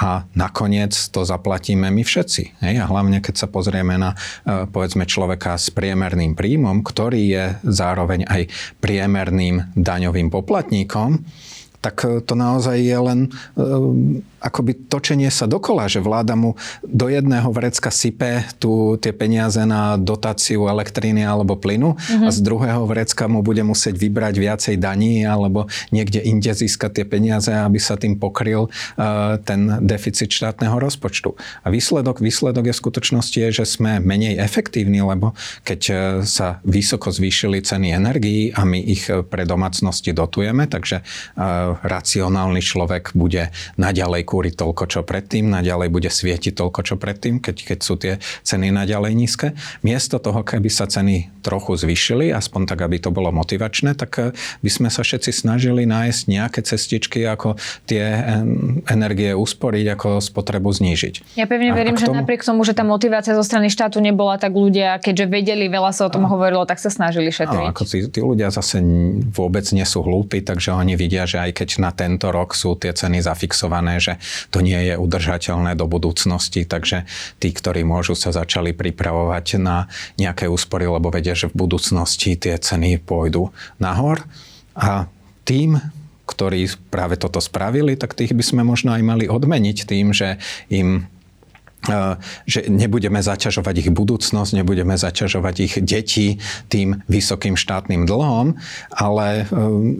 a 0.00 0.24
nakoniec 0.32 0.96
to 1.12 1.28
zaplatíme 1.28 1.88
my 1.92 2.02
všetci. 2.04 2.64
A 2.64 2.88
hlavne, 2.88 3.20
keď 3.20 3.44
sa 3.44 3.48
pozrieme 3.48 4.00
na 4.00 4.16
e, 4.16 4.64
povedzme 4.64 5.04
človeka 5.04 5.60
s 5.60 5.68
priemerným 5.68 6.32
príjmom, 6.32 6.80
ktorý 6.80 7.20
je 7.20 7.44
zároveň 7.68 8.24
aj 8.24 8.42
priemerným 8.80 9.76
daňovým 9.76 10.32
poplatníkom, 10.32 11.20
tak 11.84 12.04
e, 12.04 12.24
to 12.24 12.32
naozaj 12.32 12.80
je 12.80 12.96
len 12.96 13.20
e, 13.28 13.28
akoby 14.40 14.88
točenie 14.88 15.28
sa 15.28 15.44
dokola, 15.44 15.86
že 15.86 16.00
vláda 16.00 16.32
mu 16.32 16.56
do 16.80 17.12
jedného 17.12 17.46
vrecka 17.52 17.92
sype 17.92 18.48
tu 18.56 18.96
tie 18.96 19.12
peniaze 19.12 19.60
na 19.68 20.00
dotáciu 20.00 20.66
elektriny 20.66 21.22
alebo 21.22 21.60
plynu 21.60 21.94
mm-hmm. 21.94 22.26
a 22.26 22.28
z 22.32 22.38
druhého 22.40 22.82
vrecka 22.88 23.28
mu 23.28 23.44
bude 23.44 23.60
musieť 23.60 24.00
vybrať 24.00 24.34
viacej 24.40 24.74
daní 24.80 25.28
alebo 25.28 25.68
niekde 25.92 26.24
inde 26.24 26.50
získať 26.50 27.00
tie 27.00 27.06
peniaze, 27.06 27.52
aby 27.52 27.76
sa 27.76 28.00
tým 28.00 28.16
pokryl 28.16 28.72
uh, 28.72 29.36
ten 29.44 29.84
deficit 29.84 30.32
štátneho 30.32 30.80
rozpočtu. 30.80 31.36
A 31.62 31.68
výsledok, 31.68 32.24
výsledok 32.24 32.72
je 32.72 32.74
v 32.74 32.82
skutočnosti 32.82 33.36
je, 33.36 33.48
že 33.62 33.64
sme 33.68 34.00
menej 34.00 34.40
efektívni, 34.40 35.04
lebo 35.04 35.36
keď 35.68 35.80
uh, 35.92 35.96
sa 36.24 36.64
vysoko 36.64 37.12
zvýšili 37.12 37.60
ceny 37.60 37.92
energií 37.92 38.56
a 38.56 38.64
my 38.64 38.80
ich 38.80 39.12
uh, 39.12 39.20
pre 39.20 39.44
domácnosti 39.44 40.16
dotujeme, 40.16 40.64
takže 40.64 41.04
uh, 41.04 41.76
racionálny 41.84 42.64
človek 42.64 43.12
bude 43.12 43.52
naďalej 43.76 44.29
kúriť 44.30 44.54
toľko, 44.54 44.84
čo 44.86 45.00
predtým, 45.02 45.50
naďalej 45.50 45.90
bude 45.90 46.06
svietiť 46.06 46.54
toľko, 46.54 46.80
čo 46.86 46.94
predtým, 46.94 47.42
keď, 47.42 47.56
keď 47.66 47.78
sú 47.82 47.98
tie 47.98 48.22
ceny 48.46 48.70
naďalej 48.70 49.12
nízke. 49.18 49.58
Miesto 49.82 50.22
toho, 50.22 50.46
keby 50.46 50.70
sa 50.70 50.86
ceny 50.86 51.42
trochu 51.42 51.74
zvyšili, 51.74 52.30
aspoň 52.30 52.70
tak, 52.70 52.86
aby 52.86 53.02
to 53.02 53.10
bolo 53.10 53.34
motivačné, 53.34 53.98
tak 53.98 54.10
eh, 54.22 54.30
by 54.62 54.70
sme 54.70 54.88
sa 54.92 55.02
všetci 55.02 55.34
snažili 55.34 55.82
nájsť 55.82 56.22
nejaké 56.30 56.60
cestičky, 56.62 57.26
ako 57.26 57.58
tie 57.90 58.22
energie 58.86 59.34
usporiť, 59.34 59.86
ako 59.98 60.08
spotrebu 60.22 60.70
znížiť. 60.70 61.34
Ja 61.34 61.50
pevne 61.50 61.74
verím, 61.74 61.98
tomu... 61.98 62.14
že 62.14 62.22
napriek 62.22 62.46
tomu, 62.46 62.62
že 62.62 62.76
tá 62.76 62.84
motivácia 62.86 63.34
zo 63.34 63.42
strany 63.42 63.72
štátu 63.72 63.98
nebola, 63.98 64.36
tak 64.36 64.54
ľudia, 64.54 65.00
keďže 65.00 65.26
vedeli, 65.26 65.66
veľa 65.66 65.90
sa 65.90 66.06
o 66.06 66.10
tom 66.12 66.28
a... 66.28 66.30
hovorilo, 66.30 66.68
tak 66.68 66.78
sa 66.78 66.92
snažili 66.92 67.32
šetriť. 67.32 67.66
Áno, 67.66 67.72
ako 67.72 67.82
tí, 67.88 67.98
tí 68.06 68.20
ľudia 68.20 68.52
zase 68.52 68.78
vôbec 69.32 69.64
nie 69.72 69.84
sú 69.88 70.04
hlúpi, 70.04 70.44
takže 70.44 70.76
oni 70.76 70.94
vidia, 70.94 71.24
že 71.24 71.40
aj 71.40 71.64
keď 71.64 71.68
na 71.80 71.90
tento 71.90 72.28
rok 72.28 72.52
sú 72.52 72.76
tie 72.76 72.92
ceny 72.92 73.24
zafixované, 73.24 73.96
že 73.96 74.19
to 74.54 74.62
nie 74.62 74.78
je 74.90 74.94
udržateľné 74.96 75.74
do 75.74 75.88
budúcnosti, 75.90 76.64
takže 76.64 77.08
tí, 77.38 77.50
ktorí 77.50 77.82
môžu, 77.82 78.14
sa 78.14 78.30
začali 78.30 78.72
pripravovať 78.72 79.60
na 79.60 79.90
nejaké 80.16 80.46
úspory, 80.46 80.86
lebo 80.86 81.12
vedia, 81.12 81.34
že 81.36 81.50
v 81.50 81.66
budúcnosti 81.66 82.36
tie 82.36 82.56
ceny 82.56 83.00
pôjdu 83.02 83.50
nahor. 83.80 84.22
A 84.76 85.10
tým, 85.44 85.82
ktorí 86.30 86.70
práve 86.94 87.18
toto 87.18 87.42
spravili, 87.42 87.98
tak 87.98 88.14
tých 88.14 88.30
by 88.30 88.44
sme 88.46 88.62
možno 88.62 88.94
aj 88.94 89.02
mali 89.02 89.26
odmeniť 89.26 89.78
tým, 89.82 90.14
že 90.14 90.38
im 90.70 91.10
že 92.44 92.68
nebudeme 92.68 93.24
zaťažovať 93.24 93.74
ich 93.86 93.88
budúcnosť, 93.88 94.50
nebudeme 94.52 95.00
zaťažovať 95.00 95.54
ich 95.64 95.74
deti 95.80 96.36
tým 96.68 97.00
vysokým 97.08 97.56
štátnym 97.56 98.04
dlhom, 98.04 98.60
ale 98.92 99.48
e, 99.48 99.54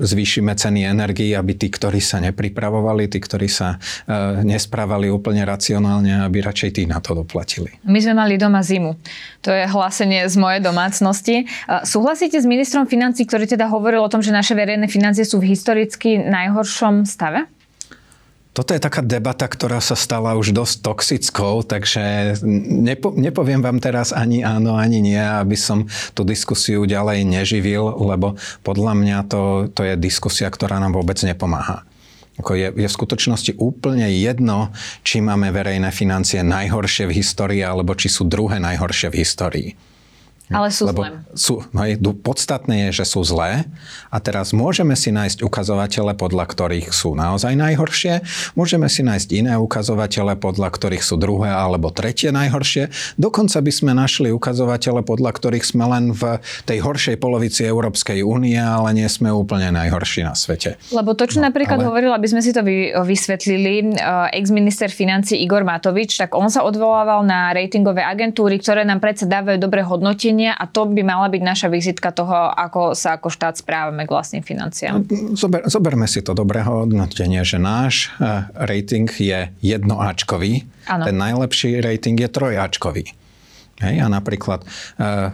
zvýšime 0.05 0.53
ceny 0.53 0.85
energii, 0.85 1.33
aby 1.33 1.57
tí, 1.57 1.73
ktorí 1.73 2.05
sa 2.05 2.21
nepripravovali, 2.21 3.09
tí, 3.09 3.19
ktorí 3.19 3.49
sa 3.49 3.81
e, 4.05 4.45
nesprávali 4.45 5.09
úplne 5.09 5.45
racionálne, 5.49 6.21
aby 6.21 6.45
radšej 6.45 6.71
tí 6.77 6.83
na 6.85 7.01
to 7.01 7.17
doplatili. 7.17 7.73
My 7.89 7.99
sme 8.01 8.15
mali 8.17 8.37
doma 8.37 8.61
zimu. 8.61 9.01
To 9.41 9.51
je 9.51 9.65
hlásenie 9.65 10.29
z 10.29 10.37
mojej 10.37 10.61
domácnosti. 10.61 11.49
Súhlasíte 11.65 12.37
s 12.37 12.45
ministrom 12.45 12.85
financí, 12.85 13.25
ktorý 13.25 13.49
teda 13.49 13.73
hovoril 13.73 14.05
o 14.05 14.13
tom, 14.13 14.21
že 14.21 14.37
naše 14.37 14.53
verejné 14.53 14.85
financie 14.93 15.25
sú 15.25 15.41
v 15.41 15.57
historicky 15.57 16.21
najhoršom 16.21 17.09
stave? 17.09 17.49
Toto 18.51 18.75
je 18.75 18.83
taká 18.83 18.99
debata, 18.99 19.47
ktorá 19.47 19.79
sa 19.79 19.95
stala 19.95 20.35
už 20.35 20.51
dosť 20.51 20.83
toxickou, 20.83 21.63
takže 21.63 22.35
nepo, 22.67 23.15
nepoviem 23.15 23.63
vám 23.63 23.79
teraz 23.79 24.11
ani 24.11 24.43
áno, 24.43 24.75
ani 24.75 24.99
nie, 24.99 25.23
aby 25.23 25.55
som 25.55 25.87
tú 26.19 26.27
diskusiu 26.27 26.83
ďalej 26.83 27.23
neživil, 27.31 27.95
lebo 28.03 28.35
podľa 28.67 28.99
mňa 28.99 29.19
to, 29.31 29.71
to 29.71 29.87
je 29.87 29.95
diskusia, 29.95 30.51
ktorá 30.51 30.83
nám 30.83 30.99
vôbec 30.99 31.23
nepomáha. 31.23 31.87
Ako 32.43 32.59
je, 32.59 32.75
je 32.75 32.89
v 32.91 32.97
skutočnosti 32.99 33.53
úplne 33.55 34.11
jedno, 34.19 34.75
či 35.07 35.23
máme 35.23 35.55
verejné 35.55 35.95
financie 35.95 36.43
najhoršie 36.43 37.07
v 37.07 37.23
histórii, 37.23 37.63
alebo 37.63 37.95
či 37.95 38.11
sú 38.11 38.27
druhé 38.27 38.59
najhoršie 38.59 39.15
v 39.15 39.19
histórii. 39.23 39.69
Ale 40.51 40.75
sú 40.75 40.91
Lebo 40.91 41.07
zlé. 41.07 41.09
Sú, 41.39 41.63
no 41.71 41.81
je, 41.87 41.95
podstatné 41.97 42.91
je, 42.91 43.03
že 43.03 43.05
sú 43.07 43.23
zlé 43.23 43.71
a 44.11 44.19
teraz 44.19 44.51
môžeme 44.51 44.99
si 44.99 45.15
nájsť 45.15 45.47
ukazovatele, 45.47 46.19
podľa 46.19 46.45
ktorých 46.51 46.91
sú 46.91 47.15
naozaj 47.15 47.55
najhoršie, 47.55 48.27
môžeme 48.59 48.91
si 48.91 49.07
nájsť 49.07 49.29
iné 49.31 49.55
ukazovatele, 49.55 50.35
podľa 50.35 50.75
ktorých 50.75 51.07
sú 51.07 51.15
druhé 51.15 51.55
alebo 51.55 51.95
tretie 51.95 52.35
najhoršie. 52.35 52.91
Dokonca 53.15 53.63
by 53.63 53.73
sme 53.73 53.93
našli 53.95 54.35
ukazovatele, 54.35 55.07
podľa 55.07 55.31
ktorých 55.39 55.63
sme 55.63 55.87
len 55.87 56.11
v 56.11 56.43
tej 56.67 56.83
horšej 56.83 57.17
polovici 57.23 57.63
Európskej 57.63 58.27
únie, 58.27 58.59
ale 58.59 58.91
nie 58.91 59.07
sme 59.07 59.31
úplne 59.31 59.71
najhorší 59.71 60.27
na 60.27 60.35
svete. 60.35 60.83
Lebo 60.91 61.15
to, 61.15 61.31
čo 61.31 61.39
no, 61.39 61.47
napríklad 61.47 61.79
ale... 61.79 61.87
hovoril, 61.87 62.11
aby 62.11 62.27
sme 62.27 62.43
si 62.43 62.51
to 62.51 62.67
vy, 62.67 62.91
vysvetlili, 62.91 63.95
ex-minister 64.35 64.91
financí 64.91 65.39
Igor 65.39 65.63
Matovič, 65.63 66.19
tak 66.19 66.35
on 66.35 66.51
sa 66.51 66.67
odvolával 66.67 67.23
na 67.23 67.55
ratingové 67.55 68.03
agentúry, 68.03 68.59
ktoré 68.59 68.83
nám 68.83 68.99
predsa 68.99 69.31
dávajú 69.31 69.63
dobré 69.63 69.87
hodnotenia 70.41 70.57
a 70.57 70.65
to 70.67 70.89
by 70.89 71.03
mala 71.05 71.29
byť 71.29 71.43
naša 71.43 71.69
vizitka 71.69 72.09
toho, 72.13 72.51
ako 72.57 72.97
sa 72.97 73.21
ako 73.21 73.29
štát 73.29 73.61
správame 73.61 74.09
k 74.09 74.11
vlastným 74.11 74.45
financiám. 74.45 75.05
Zober, 75.37 75.69
zoberme 75.69 76.07
si 76.09 76.25
to 76.25 76.33
dobré 76.33 76.65
hodnotenie, 76.65 77.45
že 77.45 77.61
náš 77.61 78.09
uh, 78.17 78.49
rating 78.57 79.09
je 79.11 79.53
jednoáčkový, 79.61 80.65
ano. 80.89 81.05
ten 81.05 81.17
najlepší 81.17 81.85
rating 81.85 82.17
je 82.17 82.29
trojáčkový. 82.29 83.05
Hej, 83.81 83.97
a 84.05 84.13
napríklad 84.13 84.61
e, 84.61 84.69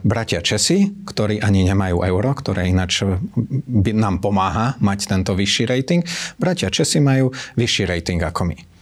bratia 0.07 0.39
Česi, 0.39 0.87
ktorí 1.03 1.43
ani 1.43 1.67
nemajú 1.67 2.07
euro, 2.07 2.31
ktoré 2.31 2.71
ináč 2.71 3.03
by 3.67 3.91
nám 3.91 4.23
pomáha 4.23 4.79
mať 4.79 5.11
tento 5.11 5.35
vyšší 5.35 5.67
rating, 5.67 6.07
bratia 6.39 6.71
Česi 6.71 7.03
majú 7.03 7.35
vyšší 7.59 7.91
rating 7.91 8.23
ako 8.23 8.47
my. 8.47 8.76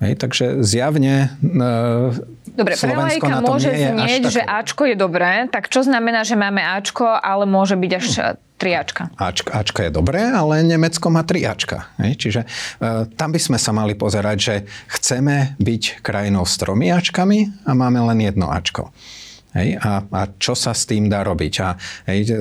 Hej, 0.00 0.16
takže 0.16 0.64
zjavne 0.64 1.36
e, 1.44 2.40
Dobre, 2.56 2.74
na 2.74 3.40
tom 3.44 3.56
môže 3.56 3.68
znieť, 3.68 4.22
že 4.32 4.42
Ačko 4.42 4.88
je 4.88 4.96
dobré, 4.96 5.46
tak 5.52 5.68
čo 5.68 5.84
znamená, 5.84 6.24
že 6.24 6.40
máme 6.40 6.64
Ačko, 6.64 7.04
ale 7.04 7.44
môže 7.44 7.76
byť 7.76 7.92
až 7.94 8.06
triačka? 8.60 9.08
Ačka, 9.16 9.50
Ačka 9.56 9.80
je 9.88 9.92
dobré, 9.92 10.20
ale 10.20 10.60
Nemecko 10.60 11.08
má 11.08 11.24
triačka. 11.24 11.88
Hej, 11.96 12.12
čiže 12.20 12.40
e, 12.44 12.48
tam 13.16 13.32
by 13.32 13.40
sme 13.40 13.58
sa 13.60 13.72
mali 13.72 13.96
pozerať, 13.96 14.36
že 14.36 14.54
chceme 15.00 15.56
byť 15.56 16.04
krajinou 16.04 16.44
s 16.44 16.60
tromi 16.60 16.92
Ačkami 16.92 17.64
a 17.64 17.72
máme 17.72 18.04
len 18.12 18.20
jedno 18.20 18.52
Ačko. 18.52 18.92
Hej, 19.56 19.80
a, 19.82 20.04
a 20.04 20.22
čo 20.36 20.52
sa 20.52 20.76
s 20.76 20.84
tým 20.84 21.08
dá 21.08 21.24
robiť? 21.24 21.54
A, 21.64 21.68
hej, 22.12 22.20
e, 22.28 22.36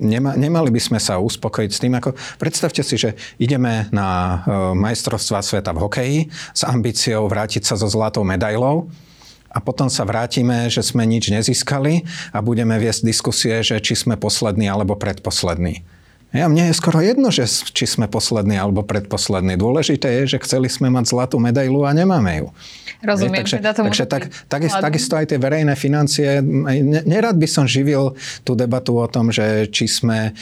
nema, 0.00 0.34
nemali 0.38 0.70
by 0.70 0.80
sme 0.80 0.98
sa 1.02 1.18
uspokojiť 1.18 1.70
s 1.70 1.82
tým, 1.82 1.94
ako 1.98 2.14
predstavte 2.38 2.82
si, 2.82 2.96
že 2.96 3.18
ideme 3.36 3.90
na 3.90 4.08
uh, 4.08 4.38
majstrovstva 4.72 5.42
sveta 5.42 5.74
v 5.74 5.82
hokeji 5.82 6.18
s 6.54 6.62
ambíciou 6.64 7.26
vrátiť 7.26 7.66
sa 7.66 7.74
so 7.74 7.90
zlatou 7.90 8.22
medailou 8.22 8.88
a 9.48 9.58
potom 9.58 9.88
sa 9.88 10.04
vrátime, 10.04 10.68
že 10.68 10.84
sme 10.84 11.08
nič 11.08 11.32
nezískali 11.32 12.04
a 12.30 12.38
budeme 12.44 12.76
viesť 12.76 13.02
diskusie, 13.02 13.60
že 13.64 13.80
či 13.80 13.96
sme 13.96 14.20
poslední 14.20 14.68
alebo 14.68 14.94
predposlední. 14.94 15.82
Ja, 16.28 16.44
mne 16.44 16.68
je 16.68 16.76
skoro 16.76 17.00
jedno, 17.00 17.32
že 17.32 17.48
či 17.48 17.88
sme 17.88 18.04
poslední 18.04 18.60
alebo 18.60 18.84
predposlední. 18.84 19.56
Dôležité 19.56 20.22
je, 20.22 20.36
že 20.36 20.38
chceli 20.44 20.68
sme 20.68 20.92
mať 20.92 21.08
zlatú 21.08 21.40
medailu 21.40 21.88
a 21.88 21.96
nemáme 21.96 22.44
ju. 22.44 22.48
Rozumiem. 23.00 23.46
takže, 23.46 23.56
teda 23.62 23.72
takže 23.72 24.04
tak, 24.04 24.22
takisto, 24.50 24.82
takisto 24.82 25.14
aj 25.16 25.26
tie 25.32 25.38
verejné 25.40 25.72
financie. 25.72 26.44
Nerad 27.06 27.40
by 27.40 27.48
som 27.48 27.64
živil 27.64 28.12
tú 28.44 28.52
debatu 28.52 29.00
o 29.00 29.06
tom, 29.08 29.32
že 29.32 29.72
či 29.72 29.88
sme 29.88 30.18
e, 30.28 30.32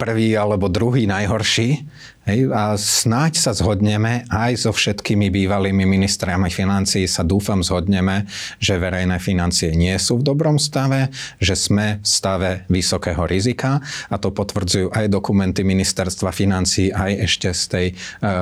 prvý 0.00 0.32
alebo 0.32 0.72
druhý 0.72 1.04
najhorší. 1.04 1.84
Hej, 2.22 2.54
a 2.54 2.78
snáď 2.78 3.34
sa 3.34 3.50
zhodneme 3.50 4.22
aj 4.30 4.62
so 4.62 4.70
všetkými 4.70 5.26
bývalými 5.26 5.82
ministrami 5.82 6.54
financií 6.54 7.10
sa 7.10 7.26
dúfam 7.26 7.66
zhodneme, 7.66 8.30
že 8.62 8.78
verejné 8.78 9.18
financie 9.18 9.74
nie 9.74 9.98
sú 9.98 10.22
v 10.22 10.30
dobrom 10.30 10.54
stave, 10.54 11.10
že 11.42 11.58
sme 11.58 11.98
v 11.98 12.06
stave 12.06 12.50
vysokého 12.70 13.26
rizika 13.26 13.82
a 14.06 14.22
to 14.22 14.30
potvrdzujú 14.30 14.94
aj 14.94 15.10
dokumenty 15.10 15.66
ministerstva 15.66 16.30
financií 16.30 16.94
aj 16.94 17.26
ešte 17.26 17.50
z 17.50 17.62
tej 17.66 17.86
e, 17.90 17.94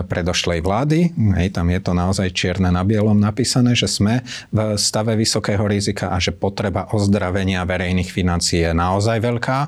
predošlej 0.05 0.61
vlády. 0.61 1.17
Hej, 1.41 1.57
tam 1.57 1.73
je 1.73 1.81
to 1.81 1.97
naozaj 1.97 2.29
čierne 2.37 2.69
na 2.69 2.85
bielom 2.85 3.17
napísané, 3.17 3.73
že 3.73 3.89
sme 3.89 4.21
v 4.53 4.77
stave 4.77 5.17
vysokého 5.17 5.65
rizika 5.65 6.13
a 6.13 6.21
že 6.21 6.37
potreba 6.37 6.93
ozdravenia 6.93 7.65
verejných 7.65 8.13
financií 8.13 8.61
je 8.61 8.77
naozaj 8.77 9.25
veľká 9.25 9.59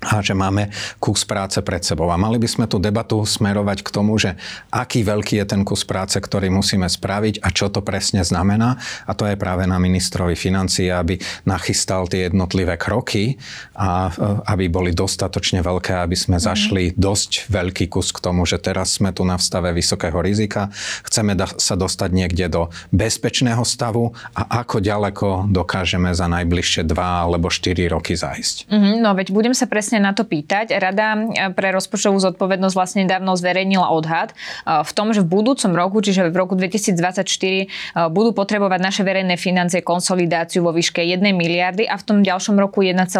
a 0.00 0.24
že 0.24 0.32
máme 0.32 0.72
kus 0.96 1.28
práce 1.28 1.60
pred 1.60 1.84
sebou. 1.84 2.08
A 2.08 2.16
mali 2.16 2.40
by 2.40 2.48
sme 2.48 2.64
tú 2.64 2.80
debatu 2.80 3.20
smerovať 3.24 3.84
k 3.84 3.90
tomu, 3.92 4.16
že 4.16 4.36
aký 4.72 5.04
veľký 5.04 5.44
je 5.44 5.46
ten 5.46 5.62
kus 5.64 5.84
práce, 5.84 6.16
ktorý 6.16 6.48
musíme 6.48 6.88
spraviť 6.88 7.44
a 7.44 7.48
čo 7.52 7.68
to 7.68 7.84
presne 7.84 8.24
znamená. 8.24 8.80
A 9.04 9.12
to 9.12 9.28
je 9.28 9.36
práve 9.36 9.68
na 9.68 9.76
ministrovi 9.80 10.36
financií, 10.36 10.88
aby 10.88 11.20
nachystal 11.44 12.08
tie 12.08 12.28
jednotlivé 12.28 12.80
kroky 12.80 13.36
a 13.76 14.08
e, 14.08 14.10
aby 14.48 14.72
boli 14.72 14.90
dostatočne 14.96 15.60
veľké, 15.60 15.96
aby 16.00 16.16
sme 16.16 16.40
mhm. 16.40 16.44
zašli 16.44 16.84
dosť 16.96 17.52
veľký 17.52 17.92
kus 17.92 18.12
k 18.12 18.22
tomu, 18.24 18.48
že 18.48 18.56
teraz 18.56 18.96
sme 18.96 19.12
tu 19.12 19.24
na 19.26 19.36
vstave 19.36 19.72
vysokého 19.76 20.20
rizika. 20.24 20.72
Chceme 21.04 21.36
sa 21.58 21.74
dostať 21.74 22.10
niekde 22.12 22.46
do 22.48 22.62
bezpečného 22.94 23.64
stavu 23.64 24.12
a 24.36 24.62
ako 24.62 24.80
ďaleko 24.80 25.28
dokážeme 25.50 26.12
za 26.12 26.30
najbližšie 26.30 26.86
dva 26.86 27.26
alebo 27.26 27.50
štyri 27.50 27.90
roky 27.90 28.14
zajsť. 28.14 28.70
Mm-hmm, 28.70 28.94
no 29.02 29.10
veď 29.16 29.34
budem 29.34 29.54
sa 29.56 29.66
presne 29.66 29.89
presne 29.90 30.06
na 30.06 30.14
to 30.14 30.22
pýtať. 30.22 30.70
Rada 30.78 31.18
e, 31.18 31.50
pre 31.50 31.74
rozpočtovú 31.74 32.22
zodpovednosť 32.22 32.74
vlastne 32.78 33.02
dávno 33.10 33.34
zverejnila 33.34 33.90
odhad 33.90 34.30
e, 34.30 34.86
v 34.86 34.90
tom, 34.94 35.10
že 35.10 35.26
v 35.26 35.42
budúcom 35.42 35.74
roku, 35.74 35.98
čiže 35.98 36.30
v 36.30 36.36
roku 36.38 36.54
2024, 36.54 37.26
e, 37.26 37.66
budú 38.06 38.30
potrebovať 38.30 38.78
naše 38.78 39.02
verejné 39.02 39.34
financie 39.34 39.82
konsolidáciu 39.82 40.62
vo 40.62 40.70
výške 40.70 41.02
1 41.02 41.18
miliardy 41.34 41.90
a 41.90 41.98
v 41.98 42.06
tom 42.06 42.22
ďalšom 42.22 42.54
roku 42.54 42.86
1,4 42.86 43.18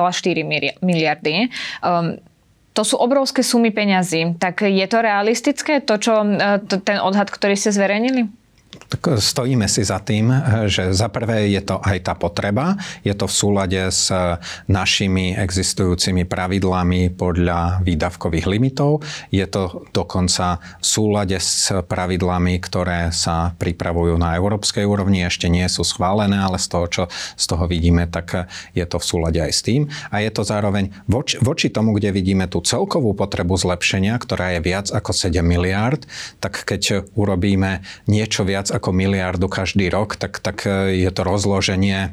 miliardy. 0.79 1.51
Um, 1.83 2.23
to 2.71 2.87
sú 2.87 3.03
obrovské 3.03 3.43
sumy 3.43 3.75
peňazí. 3.75 4.39
Tak 4.39 4.63
je 4.63 4.87
to 4.87 5.03
realistické, 5.03 5.83
to, 5.83 5.99
čo, 5.99 6.23
ten 6.87 7.03
odhad, 7.03 7.27
ktorý 7.27 7.59
ste 7.59 7.75
zverejnili? 7.75 8.31
Tak 8.71 9.23
stojíme 9.23 9.71
si 9.71 9.87
za 9.87 10.03
tým, 10.03 10.31
že 10.67 10.91
za 10.91 11.07
prvé 11.07 11.47
je 11.51 11.63
to 11.63 11.79
aj 11.79 12.11
tá 12.11 12.15
potreba, 12.19 12.75
je 13.07 13.15
to 13.15 13.31
v 13.31 13.35
súlade 13.35 13.79
s 13.79 14.11
našimi 14.67 15.35
existujúcimi 15.35 16.27
pravidlami 16.27 17.15
podľa 17.15 17.87
výdavkových 17.87 18.47
limitov, 18.51 19.03
je 19.31 19.47
to 19.47 19.87
dokonca 19.95 20.59
v 20.83 20.87
súlade 20.87 21.39
s 21.39 21.71
pravidlami, 21.71 22.59
ktoré 22.59 23.15
sa 23.15 23.55
pripravujú 23.59 24.19
na 24.19 24.35
európskej 24.35 24.83
úrovni, 24.83 25.23
ešte 25.23 25.47
nie 25.47 25.67
sú 25.71 25.87
schválené, 25.87 26.39
ale 26.43 26.59
z 26.59 26.67
toho, 26.71 26.87
čo 26.91 27.03
z 27.39 27.45
toho 27.47 27.71
vidíme, 27.71 28.11
tak 28.11 28.51
je 28.75 28.87
to 28.87 28.99
v 28.99 29.07
súlade 29.07 29.39
aj 29.39 29.53
s 29.55 29.63
tým. 29.63 29.87
A 30.11 30.19
je 30.19 30.31
to 30.35 30.43
zároveň 30.43 30.91
voči, 31.07 31.39
voči 31.39 31.71
tomu, 31.71 31.95
kde 31.95 32.11
vidíme 32.11 32.51
tú 32.51 32.59
celkovú 32.63 33.15
potrebu 33.15 33.55
zlepšenia, 33.55 34.19
ktorá 34.19 34.59
je 34.59 34.61
viac 34.67 34.87
ako 34.91 35.15
7 35.15 35.43
miliárd, 35.47 36.07
tak 36.43 36.67
keď 36.67 37.07
urobíme 37.15 37.87
niečo 38.11 38.43
viac 38.43 38.60
viac 38.61 38.69
ako 38.77 38.93
miliardu 38.93 39.49
každý 39.49 39.89
rok, 39.89 40.21
tak, 40.21 40.37
tak 40.45 40.69
e, 40.69 41.01
je 41.01 41.09
to 41.09 41.25
rozloženie 41.25 42.13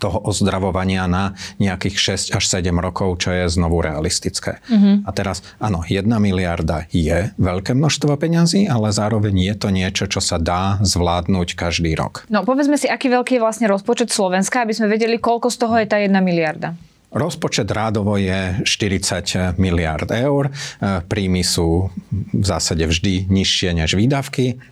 toho 0.00 0.22
ozdravovania 0.22 1.04
na 1.10 1.34
nejakých 1.60 2.16
6 2.32 2.38
až 2.38 2.44
7 2.48 2.72
rokov, 2.78 3.26
čo 3.26 3.34
je 3.34 3.44
znovu 3.50 3.82
realistické. 3.82 4.62
Mm-hmm. 4.70 5.04
A 5.04 5.10
teraz, 5.12 5.44
áno, 5.60 5.84
1 5.84 6.06
miliarda 6.06 6.88
je 6.94 7.34
veľké 7.36 7.76
množstvo 7.76 8.14
peňazí, 8.16 8.70
ale 8.70 8.94
zároveň 8.94 9.52
je 9.52 9.54
to 9.58 9.68
niečo, 9.68 10.08
čo 10.08 10.24
sa 10.24 10.40
dá 10.40 10.80
zvládnuť 10.80 11.58
každý 11.58 11.92
rok. 11.98 12.24
No 12.32 12.46
povedzme 12.46 12.80
si, 12.80 12.88
aký 12.88 13.12
veľký 13.12 13.36
je 13.36 13.44
vlastne 13.44 13.66
rozpočet 13.68 14.08
Slovenska, 14.14 14.64
aby 14.64 14.72
sme 14.72 14.88
vedeli, 14.88 15.18
koľko 15.20 15.52
z 15.52 15.56
toho 15.58 15.74
je 15.82 15.86
tá 15.90 15.98
1 16.00 16.08
miliarda. 16.24 16.72
Rozpočet 17.10 17.66
rádovo 17.66 18.14
je 18.14 18.62
40 18.62 19.58
miliard 19.58 20.06
eur. 20.14 20.46
E, 20.46 21.02
príjmy 21.02 21.42
sú 21.42 21.90
v 22.30 22.44
zásade 22.46 22.86
vždy 22.86 23.26
nižšie 23.26 23.74
než 23.74 23.98
výdavky. 23.98 24.62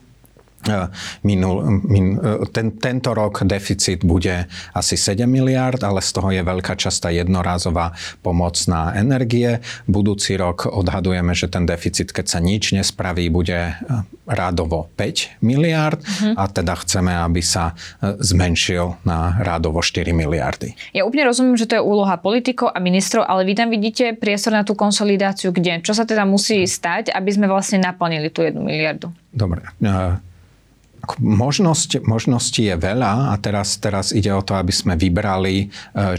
Minul, 1.24 1.82
min, 1.84 2.20
ten, 2.52 2.76
tento 2.76 3.16
rok 3.16 3.42
deficit 3.48 4.04
bude 4.04 4.46
asi 4.74 4.94
7 4.96 5.24
miliard, 5.24 5.80
ale 5.82 6.04
z 6.04 6.10
toho 6.12 6.28
je 6.30 6.42
veľká 6.44 6.76
časť 6.76 6.98
tá 7.08 7.10
jednorázová 7.10 7.96
pomoc 8.20 8.54
na 8.68 8.92
energie. 8.94 9.60
Budúci 9.88 10.36
rok 10.36 10.68
odhadujeme, 10.68 11.32
že 11.32 11.48
ten 11.48 11.64
deficit, 11.64 12.12
keď 12.12 12.26
sa 12.28 12.38
nič 12.38 12.76
nespraví, 12.76 13.32
bude 13.32 13.56
e, 13.56 13.72
rádovo 14.28 14.92
5 14.94 15.40
miliard 15.40 16.00
uh-huh. 16.00 16.36
a 16.36 16.44
teda 16.48 16.76
chceme, 16.84 17.12
aby 17.12 17.40
sa 17.40 17.72
e, 17.72 18.20
zmenšil 18.20 19.00
na 19.08 19.40
rádovo 19.40 19.80
4 19.80 20.12
miliardy. 20.12 20.76
Ja 20.92 21.08
úplne 21.08 21.28
rozumiem, 21.28 21.56
že 21.56 21.68
to 21.68 21.80
je 21.80 21.82
úloha 21.82 22.20
politikov 22.20 22.72
a 22.72 22.78
ministrov, 22.78 23.24
ale 23.24 23.48
vy 23.48 23.54
tam 23.56 23.68
vidíte 23.72 24.14
priestor 24.16 24.52
na 24.52 24.62
tú 24.62 24.76
konsolidáciu 24.76 25.50
kde? 25.50 25.80
Čo 25.80 25.96
sa 25.96 26.04
teda 26.04 26.28
musí 26.28 26.62
stať, 26.68 27.10
aby 27.14 27.30
sme 27.32 27.46
vlastne 27.48 27.80
naplnili 27.80 28.28
tú 28.28 28.44
1 28.44 28.54
miliardu? 28.60 29.08
Dobre. 29.32 29.64
Možnosť, 31.18 32.04
možností 32.04 32.68
je 32.68 32.76
veľa 32.76 33.32
a 33.32 33.34
teraz, 33.38 33.78
teraz 33.78 34.10
ide 34.10 34.34
o 34.34 34.42
to, 34.42 34.58
aby 34.58 34.74
sme 34.74 34.98
vybrali, 34.98 35.56
e, 35.64 35.66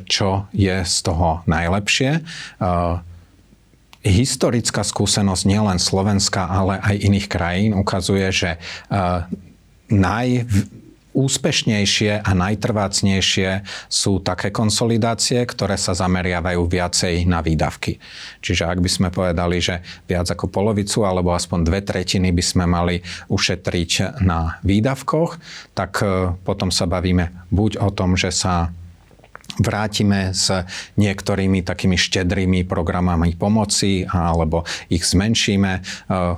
čo 0.07 0.47
je 0.55 0.81
z 0.81 0.95
toho 1.03 1.43
najlepšie. 1.45 2.11
E, 2.17 2.21
historická 3.99 4.81
skúsenosť 4.87 5.43
nielen 5.43 5.77
Slovenska, 5.77 6.47
ale 6.47 6.79
aj 6.79 6.95
iných 6.95 7.27
krajín 7.27 7.71
ukazuje, 7.75 8.31
že 8.31 8.51
e, 8.55 8.59
naj 9.91 10.47
úspešnejšie 11.19 12.23
a 12.23 12.31
najtrvácnejšie 12.31 13.67
sú 13.91 14.23
také 14.23 14.55
konsolidácie, 14.55 15.43
ktoré 15.43 15.75
sa 15.75 15.91
zameriavajú 15.91 16.63
viacej 16.63 17.27
na 17.27 17.43
výdavky. 17.43 17.99
Čiže 18.39 18.71
ak 18.71 18.79
by 18.79 18.89
sme 18.89 19.07
povedali, 19.11 19.59
že 19.59 19.83
viac 20.07 20.31
ako 20.31 20.47
polovicu 20.47 21.03
alebo 21.03 21.35
aspoň 21.35 21.59
dve 21.67 21.79
tretiny 21.83 22.31
by 22.31 22.43
sme 22.43 22.63
mali 22.63 23.03
ušetriť 23.27 24.23
na 24.23 24.63
výdavkoch, 24.63 25.31
tak 25.75 25.99
e, 25.99 26.31
potom 26.39 26.71
sa 26.71 26.87
bavíme 26.87 27.51
buď 27.51 27.83
o 27.83 27.89
tom, 27.91 28.15
že 28.15 28.31
sa 28.31 28.71
vrátime 29.59 30.31
s 30.31 30.49
niektorými 30.95 31.61
takými 31.61 31.99
štedrými 31.99 32.63
programami 32.65 33.35
pomoci 33.35 34.07
alebo 34.07 34.63
ich 34.87 35.03
zmenšíme. 35.03 35.71
E, 35.75 35.81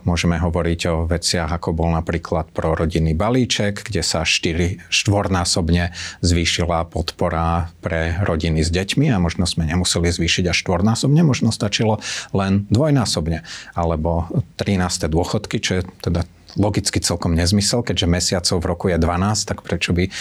môžeme 0.04 0.42
hovoriť 0.42 0.80
o 0.90 0.96
veciach, 1.06 1.50
ako 1.50 1.78
bol 1.78 1.90
napríklad 1.94 2.50
pro 2.52 2.74
rodinný 2.74 3.14
balíček, 3.14 3.86
kde 3.86 4.02
sa 4.02 4.26
4, 4.26 4.90
štvornásobne 4.90 5.94
zvýšila 6.26 6.90
podpora 6.90 7.70
pre 7.80 8.18
rodiny 8.26 8.66
s 8.66 8.74
deťmi 8.74 9.14
a 9.14 9.22
možno 9.22 9.46
sme 9.46 9.70
nemuseli 9.70 10.10
zvýšiť 10.10 10.50
až 10.50 10.58
štvornásobne, 10.66 11.22
možno 11.22 11.54
stačilo 11.54 12.02
len 12.34 12.66
dvojnásobne. 12.74 13.46
Alebo 13.78 14.28
13. 14.58 15.08
dôchodky, 15.08 15.62
čo 15.62 15.72
je 15.80 15.84
teda 16.02 16.26
logicky 16.56 17.00
celkom 17.00 17.36
nezmysel, 17.36 17.84
keďže 17.84 18.08
mesiacov 18.08 18.58
v 18.60 18.70
roku 18.70 18.86
je 18.90 18.98
12, 18.98 19.50
tak 19.50 19.64
prečo 19.64 19.92
by 19.96 20.06
e, 20.08 20.12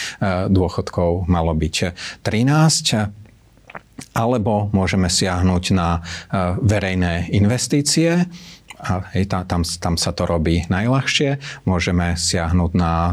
dôchodkov 0.50 1.26
malo 1.26 1.54
byť 1.54 1.76
13? 2.22 4.16
Alebo 4.16 4.72
môžeme 4.72 5.06
siahnuť 5.06 5.64
na 5.76 5.98
e, 5.98 6.00
verejné 6.60 7.30
investície, 7.34 8.26
a 8.80 9.04
hej, 9.12 9.28
tam, 9.28 9.60
tam 9.60 9.94
sa 10.00 10.10
to 10.16 10.24
robí 10.24 10.64
najľahšie. 10.72 11.36
Môžeme 11.68 12.16
siahnuť 12.16 12.70
na 12.72 13.12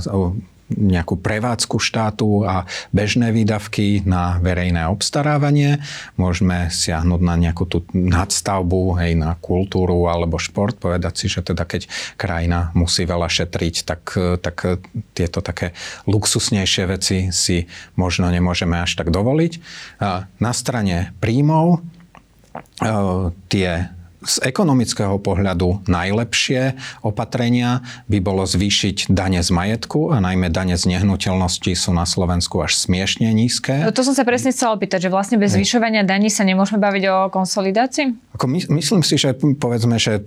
nejakú 0.68 1.16
prevádzku 1.16 1.80
štátu 1.80 2.44
a 2.44 2.68
bežné 2.92 3.32
výdavky 3.32 4.04
na 4.04 4.36
verejné 4.44 4.88
obstarávanie. 4.92 5.80
Môžeme 6.20 6.68
siahnuť 6.68 7.22
na 7.24 7.36
nejakú 7.40 7.64
tú 7.68 7.88
nadstavbu, 7.96 9.00
hej, 9.00 9.16
na 9.16 9.40
kultúru 9.40 10.12
alebo 10.12 10.36
šport, 10.36 10.76
povedať 10.76 11.14
si, 11.24 11.26
že 11.32 11.44
teda 11.44 11.64
keď 11.64 11.88
krajina 12.20 12.76
musí 12.76 13.08
veľa 13.08 13.32
šetriť, 13.32 13.76
tak, 13.88 14.02
tak 14.44 14.84
tieto 15.16 15.40
také 15.40 15.72
luxusnejšie 16.04 16.84
veci 16.88 17.18
si 17.32 17.68
možno 17.96 18.28
nemôžeme 18.28 18.80
až 18.84 19.00
tak 19.00 19.12
dovoliť. 19.12 19.54
Na 20.40 20.52
strane 20.52 21.16
príjmov 21.24 21.80
tie 23.48 23.97
z 24.26 24.42
ekonomického 24.42 25.22
pohľadu 25.22 25.86
najlepšie 25.86 26.74
opatrenia 27.06 27.86
by 28.10 28.18
bolo 28.18 28.50
zvýšiť 28.50 29.14
dane 29.14 29.42
z 29.46 29.50
majetku 29.54 30.10
a 30.10 30.18
najmä 30.18 30.50
dane 30.50 30.74
z 30.74 30.90
nehnuteľnosti 30.90 31.72
sú 31.78 31.94
na 31.94 32.10
Slovensku 32.10 32.58
až 32.66 32.74
smiešne 32.74 33.30
nízke. 33.30 33.86
No 33.86 33.94
to 33.94 34.02
som 34.02 34.18
sa 34.18 34.26
presne 34.26 34.50
chcela 34.50 34.74
opýtať, 34.74 35.06
že 35.06 35.14
vlastne 35.14 35.38
bez 35.38 35.54
zvyšovania 35.54 36.02
daní 36.02 36.34
sa 36.34 36.42
nemôžeme 36.42 36.82
baviť 36.82 37.04
o 37.14 37.18
konsolidácii? 37.30 38.27
Ako 38.38 38.46
my, 38.46 38.62
myslím 38.78 39.02
si, 39.02 39.18
že 39.18 39.34
povedzme, 39.34 39.98
že 39.98 40.22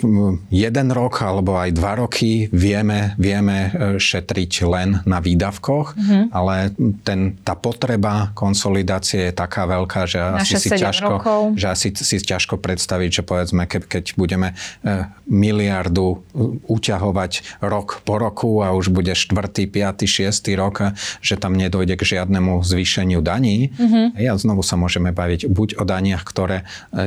jeden 0.50 0.88
rok 0.90 1.22
alebo 1.22 1.54
aj 1.54 1.70
dva 1.78 2.02
roky 2.02 2.50
vieme, 2.50 3.14
vieme 3.14 3.70
e, 3.70 4.02
šetriť 4.02 4.52
len 4.66 4.98
na 5.06 5.22
výdavkoch, 5.22 5.94
mm-hmm. 5.94 6.22
ale 6.34 6.74
ten, 7.06 7.38
tá 7.46 7.54
potreba 7.54 8.34
konsolidácie 8.34 9.30
je 9.30 9.34
taká 9.38 9.62
veľká, 9.70 10.10
že 10.10 10.18
asi 10.18 10.58
si 10.58 10.74
ťažko, 10.74 11.22
že 11.54 11.66
asi 11.70 11.94
si 11.94 12.18
ťažko 12.18 12.58
predstaviť, 12.58 13.10
že 13.14 13.22
povedzme, 13.22 13.70
ke, 13.70 13.78
keď 13.78 14.18
budeme 14.18 14.58
e, 14.82 15.06
miliardu 15.30 16.08
e, 16.10 16.16
uťahovať 16.66 17.62
rok 17.62 18.02
po 18.02 18.18
roku 18.18 18.66
a 18.66 18.74
už 18.74 18.90
bude 18.90 19.14
štvrtý, 19.14 19.70
piatý, 19.70 20.10
šiestý 20.10 20.58
rok, 20.58 20.98
že 21.22 21.38
tam 21.38 21.54
nedojde 21.54 21.94
k 21.94 22.18
žiadnemu 22.18 22.58
zvýšeniu 22.66 23.22
daní. 23.22 23.70
Mm-hmm. 23.78 24.18
A 24.18 24.34
znovu 24.34 24.66
sa 24.66 24.74
môžeme 24.74 25.14
baviť 25.14 25.46
buď 25.46 25.78
o 25.78 25.86
daniach, 25.86 26.26
ktoré 26.26 26.66
e, 26.90 27.06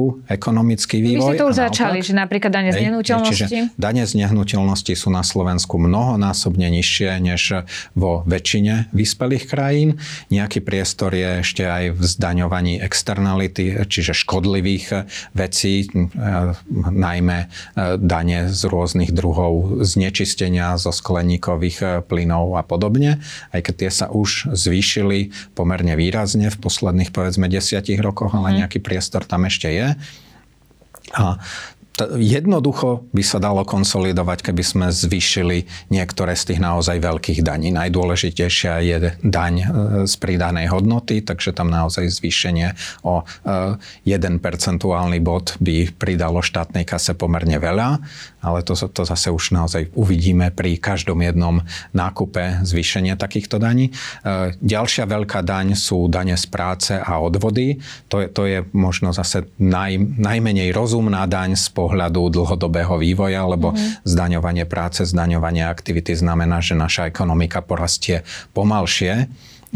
nezhoršujú 0.00 0.30
ekonomický 0.30 0.96
vývoj. 1.02 1.18
My 1.18 1.34
ste 1.34 1.40
to 1.40 1.46
už 1.50 1.56
začali, 1.58 1.98
že 2.00 2.12
napríklad 2.16 2.50
dane 2.52 2.70
z 2.72 2.80
nehnuteľnosti. 2.88 3.46
Čiže 3.46 3.76
dane 3.76 4.04
z 4.06 4.12
nehnuteľnosti 4.16 4.94
sú 4.96 5.08
na 5.12 5.22
Slovensku 5.26 5.76
mnohonásobne 5.76 6.70
nižšie 6.70 7.20
než 7.20 7.66
vo 7.92 8.24
väčšine 8.24 8.92
vyspelých 8.94 9.44
krajín. 9.50 10.00
Nejaký 10.32 10.64
priestor 10.64 11.12
je 11.12 11.42
ešte 11.44 11.66
aj 11.66 11.98
v 11.98 12.02
zdaňovaní 12.02 12.80
externality, 12.80 13.84
čiže 13.86 14.16
škodlivých 14.16 14.86
vecí 15.36 15.50
vecí, 15.50 15.90
najmä 16.90 17.38
e, 17.42 17.46
dane 17.98 18.48
z 18.48 18.60
rôznych 18.70 19.10
druhov 19.10 19.82
znečistenia 19.82 20.78
zo 20.78 20.94
skleníkových 20.94 21.78
e, 21.82 21.86
plynov 22.06 22.54
a 22.54 22.62
podobne, 22.62 23.18
aj 23.50 23.60
keď 23.66 23.74
tie 23.74 23.90
sa 23.90 24.06
už 24.08 24.54
zvýšili 24.54 25.34
pomerne 25.58 25.98
výrazne 25.98 26.48
v 26.48 26.58
posledných 26.62 27.10
povedzme 27.10 27.50
desiatich 27.50 27.98
rokoch, 27.98 28.30
ale 28.30 28.54
mhm. 28.54 28.56
nejaký 28.64 28.78
priestor 28.78 29.26
tam 29.26 29.50
ešte 29.50 29.68
je. 29.68 29.89
A 31.14 31.38
jednoducho 32.08 33.04
by 33.12 33.22
sa 33.22 33.38
dalo 33.38 33.62
konsolidovať, 33.62 34.50
keby 34.50 34.62
sme 34.64 34.86
zvýšili 34.90 35.68
niektoré 35.92 36.34
z 36.34 36.52
tých 36.52 36.60
naozaj 36.60 36.98
veľkých 36.98 37.40
daní. 37.44 37.70
Najdôležitejšia 37.70 38.74
je 38.82 38.96
daň 39.22 39.54
e, 39.60 39.64
z 40.08 40.14
pridanej 40.16 40.72
hodnoty, 40.72 41.20
takže 41.20 41.52
tam 41.52 41.68
naozaj 41.70 42.08
zvýšenie 42.08 42.74
o 43.06 43.22
1 43.46 44.08
e, 44.08 44.38
percentuálny 44.40 45.20
bod 45.20 45.60
by 45.60 45.92
pridalo 45.94 46.40
štátnej 46.40 46.88
kase 46.88 47.12
pomerne 47.14 47.60
veľa, 47.60 48.00
ale 48.40 48.64
to, 48.64 48.72
to 48.74 49.02
zase 49.04 49.28
už 49.28 49.52
naozaj 49.52 49.92
uvidíme 49.92 50.48
pri 50.50 50.80
každom 50.80 51.20
jednom 51.20 51.60
nákupe 51.92 52.64
zvýšenie 52.64 53.14
takýchto 53.20 53.60
daní. 53.60 53.92
E, 54.24 54.56
ďalšia 54.58 55.04
veľká 55.04 55.44
daň 55.44 55.76
sú 55.76 56.08
dane 56.08 56.34
z 56.34 56.46
práce 56.48 56.92
a 56.96 57.20
odvody. 57.20 57.78
To 58.08 58.24
je, 58.24 58.26
to 58.32 58.42
je 58.48 58.58
možno 58.72 59.12
zase 59.12 59.44
naj, 59.60 60.00
najmenej 60.18 60.72
rozumná 60.72 61.28
daň 61.28 61.54
z 61.54 61.68
pohľadu 61.70 61.89
dlhodobého 62.30 62.98
vývoja, 62.98 63.46
lebo 63.46 63.72
mm-hmm. 63.72 64.06
zdaňovanie 64.06 64.64
práce, 64.66 65.02
zdaňovanie 65.06 65.66
aktivity 65.66 66.14
znamená, 66.14 66.62
že 66.62 66.78
naša 66.78 67.10
ekonomika 67.10 67.60
porastie 67.60 68.22
pomalšie, 68.54 69.26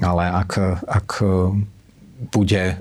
ale 0.02 0.24
ak, 0.26 0.50
ak 0.86 1.08
bude 2.30 2.78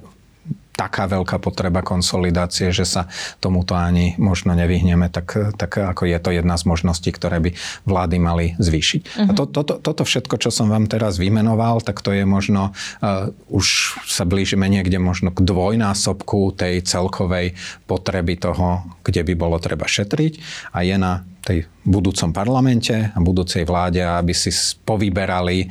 taká 0.74 1.06
veľká 1.06 1.38
potreba 1.38 1.86
konsolidácie, 1.86 2.74
že 2.74 2.86
sa 2.86 3.06
tomuto 3.38 3.78
ani 3.78 4.18
možno 4.18 4.58
nevyhneme, 4.58 5.06
tak, 5.14 5.54
tak 5.54 5.78
ako 5.78 6.10
je 6.10 6.18
to 6.18 6.30
jedna 6.34 6.58
z 6.58 6.66
možností, 6.66 7.14
ktoré 7.14 7.38
by 7.38 7.52
vlády 7.86 8.18
mali 8.18 8.46
zvýšiť. 8.58 9.02
Uh-huh. 9.06 9.30
A 9.30 9.32
mhm. 9.32 9.38
to, 9.38 9.44
toto, 9.50 9.74
toto 9.78 10.04
všetko, 10.04 10.36
čo 10.42 10.50
som 10.50 10.74
vám 10.74 10.90
teraz 10.90 11.22
vymenoval, 11.22 11.86
tak 11.86 12.02
to 12.02 12.10
je 12.10 12.26
možno, 12.26 12.74
uh, 12.74 13.30
už 13.54 13.98
sa 14.10 14.26
blížime 14.26 14.66
niekde 14.66 14.98
možno 14.98 15.30
k 15.30 15.46
dvojnásobku 15.46 16.58
tej 16.58 16.82
celkovej 16.82 17.54
potreby 17.86 18.36
toho, 18.42 18.82
kde 19.06 19.22
by 19.22 19.34
bolo 19.38 19.58
treba 19.62 19.86
šetriť 19.86 20.42
a 20.74 20.82
je 20.82 20.96
na 20.98 21.22
tej 21.46 21.70
budúcom 21.84 22.32
parlamente 22.32 23.12
a 23.12 23.20
budúcej 23.20 23.68
vláde, 23.68 24.04
aby 24.04 24.32
si 24.32 24.50
povyberali, 24.84 25.58
e, 25.64 25.68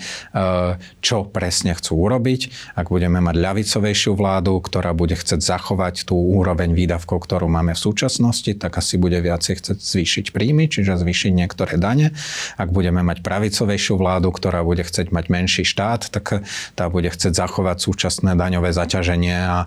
čo 1.01 1.25
presne 1.29 1.73
chcú 1.77 2.09
urobiť. 2.09 2.75
Ak 2.77 2.93
budeme 2.93 3.21
mať 3.21 3.37
ľavicovejšiu 3.37 4.13
vládu, 4.17 4.61
ktorá 4.61 4.93
bude 4.93 5.17
chcieť 5.17 5.41
zachovať 5.41 6.09
tú 6.09 6.17
úroveň 6.17 6.73
výdavkov, 6.77 7.25
ktorú 7.25 7.49
máme 7.49 7.73
v 7.73 7.81
súčasnosti, 7.81 8.53
tak 8.59 8.77
asi 8.77 9.01
bude 9.01 9.17
viacej 9.21 9.55
chcieť 9.63 9.79
zvýšiť 9.79 10.25
príjmy, 10.35 10.69
čiže 10.69 11.01
zvýšiť 11.01 11.33
niektoré 11.33 11.81
dane. 11.81 12.13
Ak 12.61 12.69
budeme 12.69 13.01
mať 13.01 13.25
pravicovejšiu 13.25 13.97
vládu, 13.97 14.29
ktorá 14.33 14.65
bude 14.67 14.85
chcieť 14.85 15.15
mať 15.15 15.25
menší 15.31 15.65
štát, 15.65 16.13
tak 16.13 16.45
tá 16.75 16.85
bude 16.91 17.09
chcieť 17.09 17.33
zachovať 17.33 17.77
súčasné 17.81 18.35
daňové 18.37 18.75
zaťaženie 18.75 19.37
a 19.37 19.59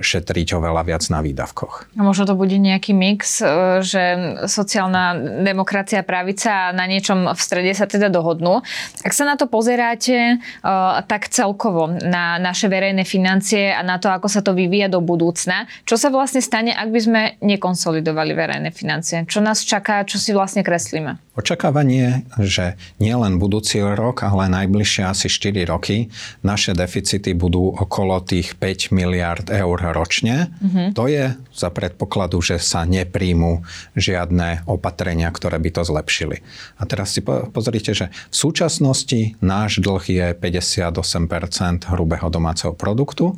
šetriť 0.00 0.48
oveľa 0.56 0.82
viac 0.86 1.04
na 1.10 1.20
výdavkoch. 1.20 1.90
A 1.98 2.02
možno 2.06 2.24
to 2.24 2.34
bude 2.38 2.54
nejaký 2.54 2.94
mix, 2.94 3.42
e, 3.42 3.82
že 3.82 4.02
sociálna 4.46 5.18
demokracia, 5.42 5.89
pravica 6.06 6.70
na 6.70 6.86
niečom 6.86 7.26
v 7.34 7.40
strede 7.40 7.74
sa 7.74 7.90
teda 7.90 8.06
dohodnú. 8.06 8.62
Ak 9.02 9.10
sa 9.10 9.26
na 9.26 9.34
to 9.34 9.50
pozeráte 9.50 10.38
uh, 10.38 11.02
tak 11.04 11.26
celkovo 11.28 11.90
na 11.90 12.38
naše 12.38 12.70
verejné 12.70 13.02
financie 13.02 13.74
a 13.74 13.82
na 13.82 13.98
to, 13.98 14.06
ako 14.06 14.30
sa 14.30 14.40
to 14.40 14.54
vyvíja 14.54 14.86
do 14.86 15.02
budúcna, 15.02 15.66
čo 15.82 15.98
sa 15.98 16.14
vlastne 16.14 16.38
stane, 16.38 16.70
ak 16.70 16.88
by 16.88 17.00
sme 17.00 17.22
nekonsolidovali 17.42 18.32
verejné 18.32 18.70
financie? 18.70 19.26
Čo 19.26 19.42
nás 19.42 19.66
čaká, 19.66 20.06
čo 20.06 20.16
si 20.22 20.30
vlastne 20.30 20.62
kreslíme? 20.62 21.18
Očakávanie, 21.40 22.28
že 22.36 22.76
nielen 23.00 23.40
budúci 23.40 23.80
rok, 23.80 24.22
ale 24.26 24.52
najbližšie 24.52 25.02
asi 25.08 25.26
4 25.32 25.64
roky 25.64 26.12
naše 26.44 26.76
deficity 26.76 27.32
budú 27.32 27.72
okolo 27.72 28.20
tých 28.20 28.60
5 28.60 28.92
miliard 28.92 29.46
eur 29.48 29.78
ročne. 29.96 30.52
Mm-hmm. 30.60 30.86
To 30.94 31.08
je 31.08 31.32
za 31.54 31.72
predpokladu, 31.72 32.44
že 32.44 32.60
sa 32.60 32.84
nepríjmu 32.84 33.64
žiadne 33.96 34.68
opatrenia, 34.68 35.32
ktoré 35.32 35.56
by 35.56 35.79
to 35.79 35.79
zlepšili. 35.82 36.42
A 36.78 36.82
teraz 36.86 37.16
si 37.16 37.20
pozrite, 37.24 37.92
že 37.96 38.12
v 38.30 38.36
súčasnosti 38.36 39.34
náš 39.40 39.82
dlh 39.82 40.04
je 40.06 40.26
58% 40.36 41.90
hrubého 41.90 42.28
domáceho 42.30 42.72
produktu 42.76 43.36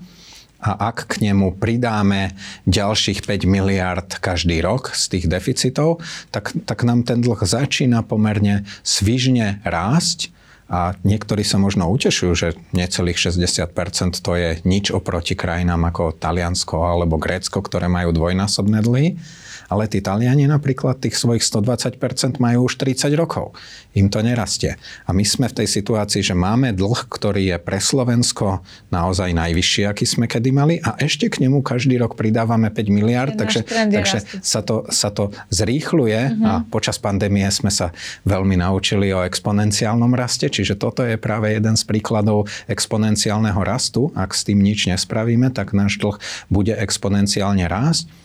a 0.63 0.95
ak 0.95 1.11
k 1.11 1.27
nemu 1.27 1.59
pridáme 1.59 2.39
ďalších 2.71 3.27
5 3.27 3.51
miliard 3.51 4.07
každý 4.23 4.63
rok 4.63 4.95
z 4.95 5.19
tých 5.19 5.25
deficitov, 5.27 5.99
tak, 6.31 6.55
tak 6.63 6.87
nám 6.87 7.03
ten 7.03 7.19
dlh 7.19 7.43
začína 7.43 8.07
pomerne 8.07 8.63
svižne 8.87 9.59
rásť 9.67 10.31
A 10.73 10.97
niektorí 11.05 11.45
sa 11.45 11.61
možno 11.61 11.85
utešujú, 11.93 12.33
že 12.33 12.57
necelých 12.73 13.21
60% 13.21 14.25
to 14.25 14.33
je 14.41 14.51
nič 14.65 14.89
oproti 14.89 15.37
krajinám 15.37 15.93
ako 15.93 16.17
Taliansko 16.17 16.81
alebo 16.89 17.21
Grécko, 17.21 17.61
ktoré 17.61 17.93
majú 17.93 18.17
dvojnásobné 18.17 18.81
dlhy 18.81 19.21
ale 19.69 19.89
tí 19.89 20.05
Taliani 20.05 20.49
napríklad 20.49 21.01
tých 21.01 21.17
svojich 21.17 21.45
120% 21.45 22.43
majú 22.43 22.69
už 22.69 22.79
30 22.81 23.13
rokov. 23.15 23.53
Im 23.93 24.09
to 24.09 24.25
nerastie. 24.25 24.81
A 25.05 25.13
my 25.13 25.25
sme 25.25 25.53
v 25.53 25.63
tej 25.63 25.69
situácii, 25.69 26.25
že 26.25 26.33
máme 26.33 26.73
dlh, 26.73 27.09
ktorý 27.09 27.53
je 27.53 27.59
pre 27.61 27.77
Slovensko 27.77 28.65
naozaj 28.89 29.37
najvyšší, 29.37 29.83
aký 29.89 30.05
sme 30.09 30.25
kedy 30.25 30.51
mali 30.53 30.81
a 30.81 30.97
ešte 30.97 31.29
k 31.29 31.45
nemu 31.45 31.61
každý 31.61 32.01
rok 32.01 32.17
pridávame 32.17 32.73
5 32.73 32.89
miliard, 32.89 33.35
takže, 33.37 33.69
takže 33.69 34.25
sa, 34.41 34.65
to, 34.65 34.89
sa 34.89 35.13
to 35.13 35.29
zrýchluje 35.53 36.21
uh-huh. 36.33 36.49
a 36.49 36.53
počas 36.69 36.97
pandémie 36.97 37.45
sme 37.53 37.69
sa 37.69 37.93
veľmi 38.25 38.57
naučili 38.57 39.13
o 39.13 39.25
exponenciálnom 39.25 40.13
raste, 40.17 40.49
čiže 40.49 40.81
toto 40.81 41.05
je 41.05 41.21
práve 41.21 41.53
jeden 41.53 41.77
z 41.77 41.85
príkladov 41.85 42.49
exponenciálneho 42.67 43.61
rastu. 43.61 44.09
Ak 44.17 44.33
s 44.33 44.49
tým 44.49 44.65
nič 44.65 44.89
nespravíme, 44.89 45.53
tak 45.53 45.77
náš 45.77 46.01
dlh 46.01 46.17
bude 46.49 46.73
exponenciálne 46.73 47.69
rásť 47.69 48.22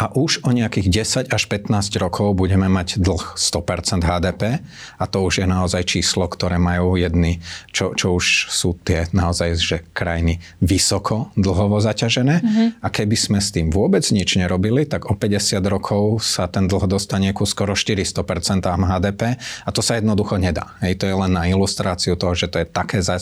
a 0.00 0.08
už 0.16 0.48
o 0.48 0.50
nejakých 0.56 0.88
10 1.28 1.28
až 1.28 1.42
15 1.44 2.00
rokov 2.00 2.32
budeme 2.32 2.72
mať 2.72 2.96
dlh 3.04 3.36
100% 3.36 4.00
HDP 4.00 4.64
a 4.96 5.04
to 5.04 5.28
už 5.28 5.44
je 5.44 5.46
naozaj 5.46 5.84
číslo, 5.84 6.24
ktoré 6.24 6.56
majú 6.56 6.96
jedny, 6.96 7.44
čo, 7.68 7.92
čo 7.92 8.16
už 8.16 8.48
sú 8.48 8.80
tie 8.80 9.12
naozaj, 9.12 9.60
že 9.60 9.84
krajiny 9.92 10.40
vysoko 10.64 11.28
dlhovo 11.36 11.84
zaťažené 11.84 12.36
mm-hmm. 12.40 12.68
a 12.80 12.88
keby 12.88 13.12
sme 13.12 13.38
s 13.44 13.52
tým 13.52 13.68
vôbec 13.68 14.00
nič 14.08 14.40
nerobili, 14.40 14.88
tak 14.88 15.12
o 15.12 15.14
50 15.14 15.60
rokov 15.68 16.24
sa 16.24 16.48
ten 16.48 16.64
dlh 16.64 16.88
dostane 16.88 17.36
ku 17.36 17.44
skoro 17.44 17.76
400% 17.76 18.16
HDP 18.64 19.36
a 19.36 19.68
to 19.68 19.84
sa 19.84 20.00
jednoducho 20.00 20.40
nedá. 20.40 20.80
Hej, 20.80 21.04
to 21.04 21.04
je 21.04 21.12
len 21.12 21.36
na 21.36 21.44
ilustráciu 21.44 22.16
toho, 22.16 22.32
že 22.32 22.48
to 22.48 22.64
je 22.64 22.66
také 22.66 23.04
za, 23.04 23.20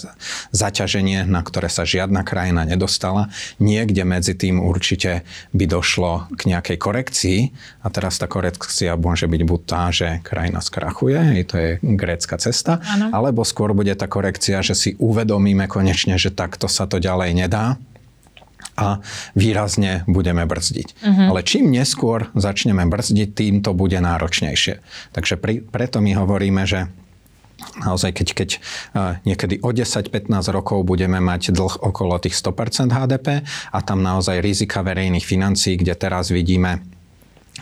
zaťaženie, 0.54 1.26
na 1.26 1.42
ktoré 1.42 1.66
sa 1.66 1.82
žiadna 1.82 2.22
krajina 2.22 2.62
nedostala. 2.62 3.34
Niekde 3.58 4.06
medzi 4.06 4.38
tým 4.38 4.62
určite 4.62 5.26
by 5.50 5.64
došlo 5.66 6.30
k 6.38 6.54
nejakej 6.54 6.67
nejakej 6.68 6.84
korekcii 6.84 7.40
a 7.80 7.88
teraz 7.88 8.20
tá 8.20 8.28
korekcia 8.28 8.92
môže 9.00 9.24
byť 9.24 9.42
buď 9.48 9.60
tá, 9.64 9.88
že 9.88 10.20
krajina 10.20 10.60
skrachuje, 10.60 11.16
hej, 11.16 11.40
to 11.48 11.56
je 11.56 11.70
grécka 11.80 12.36
cesta, 12.36 12.84
ano. 12.84 13.08
alebo 13.08 13.40
skôr 13.40 13.72
bude 13.72 13.96
tá 13.96 14.04
korekcia, 14.04 14.60
že 14.60 14.76
si 14.76 14.90
uvedomíme 15.00 15.64
konečne, 15.64 16.20
že 16.20 16.28
takto 16.28 16.68
sa 16.68 16.84
to 16.84 17.00
ďalej 17.00 17.32
nedá 17.32 17.80
a 18.76 19.00
výrazne 19.32 20.04
budeme 20.04 20.44
brzdiť. 20.44 20.88
Uh-huh. 21.00 21.26
Ale 21.32 21.40
čím 21.40 21.72
neskôr 21.72 22.28
začneme 22.36 22.84
brzdiť, 22.84 23.28
tým 23.32 23.54
to 23.64 23.72
bude 23.72 23.96
náročnejšie. 23.96 24.84
Takže 25.16 25.40
pri, 25.40 25.64
preto 25.64 26.04
my 26.04 26.12
hovoríme, 26.12 26.68
že 26.68 26.92
naozaj 27.82 28.14
keď, 28.14 28.28
keď 28.34 28.50
niekedy 29.26 29.58
o 29.62 29.70
10-15 29.74 30.30
rokov 30.54 30.86
budeme 30.86 31.18
mať 31.18 31.50
dlh 31.54 31.82
okolo 31.82 32.18
tých 32.22 32.38
100% 32.38 32.94
HDP 32.94 33.42
a 33.74 33.78
tam 33.82 34.02
naozaj 34.02 34.38
rizika 34.38 34.82
verejných 34.86 35.26
financií, 35.26 35.74
kde 35.74 35.98
teraz 35.98 36.30
vidíme 36.30 36.82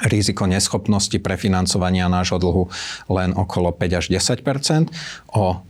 riziko 0.04 0.44
neschopnosti 0.44 1.16
prefinancovania 1.16 2.12
nášho 2.12 2.36
dlhu 2.36 2.68
len 3.08 3.32
okolo 3.32 3.72
5 3.72 3.98
až 4.00 4.06
10 4.12 4.44
O 5.32 5.64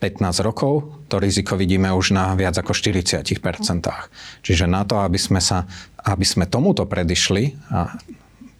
15 0.00 0.40
rokov 0.40 0.88
to 1.12 1.20
riziko 1.20 1.60
vidíme 1.60 1.92
už 1.92 2.16
na 2.16 2.32
viac 2.32 2.56
ako 2.56 2.72
40% 2.72 3.20
Čiže 4.40 4.64
na 4.64 4.88
to, 4.88 4.96
aby 5.04 5.20
sme, 5.20 5.44
sa, 5.44 5.68
aby 6.00 6.24
sme 6.24 6.48
tomuto 6.48 6.88
predišli, 6.88 7.52
a 7.68 7.92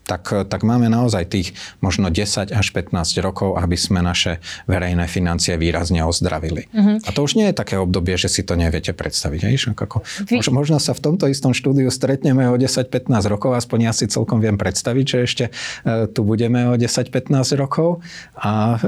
tak, 0.04 0.50
tak 0.50 0.60
máme 0.66 0.90
naozaj 0.90 1.30
tých 1.30 1.48
možno 1.78 2.10
10 2.10 2.50
až 2.50 2.66
15 2.74 2.90
rokov, 3.22 3.54
aby 3.54 3.78
sme 3.78 4.02
naše 4.02 4.42
verejné 4.66 5.06
financie 5.06 5.54
výrazne 5.54 6.02
ozdravili. 6.02 6.66
Uh-huh. 6.74 6.98
A 7.06 7.08
to 7.14 7.22
už 7.22 7.38
nie 7.38 7.46
je 7.50 7.54
také 7.54 7.78
obdobie, 7.78 8.18
že 8.18 8.26
si 8.26 8.42
to 8.42 8.58
neviete 8.58 8.90
predstaviť. 8.90 9.40
Hej? 9.46 9.70
Ako, 9.70 10.02
Vy... 10.26 10.42
Možno 10.50 10.82
sa 10.82 10.92
v 10.92 11.00
tomto 11.00 11.30
istom 11.30 11.54
štúdiu 11.54 11.88
stretneme 11.94 12.50
o 12.50 12.58
10-15 12.58 13.06
rokov, 13.30 13.54
aspoň 13.54 13.78
ja 13.86 13.92
si 13.94 14.10
celkom 14.10 14.42
viem 14.42 14.58
predstaviť, 14.58 15.04
že 15.06 15.18
ešte 15.22 15.44
uh, 15.48 16.10
tu 16.10 16.26
budeme 16.26 16.66
o 16.68 16.74
10-15 16.74 17.30
rokov 17.54 18.02
a 18.34 18.82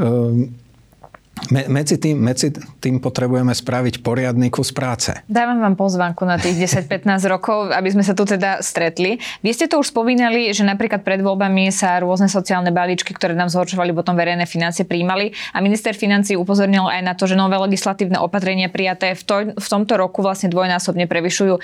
uh, 1.33 1.67
medzi 1.69 1.97
tým, 1.99 2.17
medzi 2.21 2.53
tým 2.53 3.03
potrebujeme 3.03 3.51
spraviť 3.51 4.05
poriadny 4.05 4.53
kus 4.53 4.71
práce. 4.71 5.17
Dávam 5.27 5.59
vám 5.59 5.75
pozvánku 5.75 6.23
na 6.23 6.39
tých 6.39 6.71
10-15 6.87 7.09
rokov, 7.27 7.73
aby 7.73 7.89
sme 7.91 8.05
sa 8.07 8.15
tu 8.15 8.23
teda 8.23 8.63
stretli. 8.63 9.19
Vy 9.43 9.51
ste 9.51 9.67
to 9.67 9.83
už 9.83 9.91
spomínali, 9.91 10.53
že 10.55 10.63
napríklad 10.63 11.03
pred 11.03 11.19
voľbami 11.25 11.73
sa 11.75 11.99
rôzne 11.99 12.31
sociálne 12.31 12.71
balíčky, 12.71 13.11
ktoré 13.17 13.35
nám 13.35 13.51
zhoršovali 13.51 13.91
potom 13.97 14.15
verejné 14.15 14.47
financie, 14.47 14.87
príjmali 14.87 15.35
a 15.57 15.59
minister 15.65 15.97
financí 15.97 16.39
upozornil 16.39 16.87
aj 16.87 17.03
na 17.03 17.13
to, 17.19 17.27
že 17.27 17.35
nové 17.35 17.59
legislatívne 17.59 18.21
opatrenia 18.23 18.71
prijaté 18.71 19.17
v, 19.19 19.23
to, 19.23 19.35
v 19.57 19.67
tomto 19.67 19.99
roku 19.99 20.23
vlastne 20.23 20.53
dvojnásobne 20.53 21.09
prevyšujú 21.11 21.59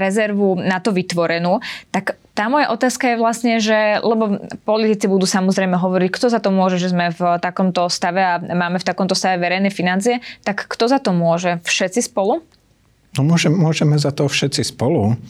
rezervu 0.00 0.58
na 0.58 0.82
to 0.82 0.90
vytvorenú. 0.90 1.62
Tak 1.94 2.18
tá 2.32 2.48
moja 2.48 2.72
otázka 2.72 3.12
je 3.12 3.20
vlastne, 3.20 3.54
že, 3.60 4.00
lebo 4.00 4.40
politici 4.64 5.04
budú 5.04 5.28
samozrejme 5.28 5.76
hovoriť, 5.76 6.08
kto 6.08 6.26
za 6.32 6.40
to 6.40 6.48
môže, 6.48 6.80
že 6.80 6.88
sme 6.88 7.12
v 7.12 7.36
takomto 7.44 7.92
stave 7.92 8.24
a 8.24 8.40
máme 8.40 8.80
v 8.80 8.88
takomto 8.88 9.12
stave 9.12 9.36
verejné 9.36 9.68
financie, 9.68 10.24
tak 10.40 10.64
kto 10.64 10.88
za 10.88 10.96
to 10.96 11.12
môže? 11.12 11.60
Všetci 11.68 12.00
spolu? 12.08 12.40
No 13.12 13.28
môže, 13.28 13.52
môžeme 13.52 14.00
za 14.00 14.08
to 14.16 14.24
všetci 14.24 14.64
spolu 14.64 15.20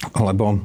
lebo 0.00 0.56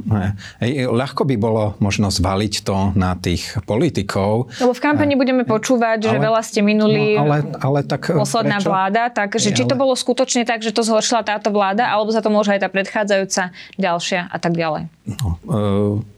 hej, 0.63 0.87
ľahko 0.87 1.27
by 1.27 1.35
bolo 1.35 1.75
možno 1.83 2.07
zvaliť 2.07 2.53
to 2.63 2.95
na 2.95 3.19
tých 3.19 3.59
politikov. 3.67 4.47
Lebo 4.63 4.71
v 4.71 4.81
kampani 4.81 5.19
budeme 5.19 5.43
počúvať, 5.43 6.07
ale, 6.07 6.11
že 6.11 6.17
veľa 6.23 6.41
ste 6.41 6.59
minuli 6.63 7.19
no, 7.19 7.27
ale, 7.27 7.37
ale 7.59 7.79
tak 7.83 8.15
posledná 8.15 8.63
prečo? 8.63 8.71
vláda, 8.71 9.03
takže 9.11 9.51
či 9.51 9.67
to 9.67 9.75
bolo 9.75 9.91
skutočne 9.91 10.47
tak, 10.47 10.63
že 10.63 10.71
to 10.71 10.87
zhoršila 10.87 11.27
táto 11.27 11.51
vláda, 11.51 11.83
alebo 11.91 12.15
za 12.15 12.23
to 12.23 12.31
môže 12.31 12.55
aj 12.55 12.63
tá 12.63 12.69
predchádzajúca 12.71 13.51
ďalšia 13.75 14.31
a 14.31 14.37
tak 14.39 14.55
ďalej? 14.55 14.87
No, 15.03 15.27
e- 15.51 16.14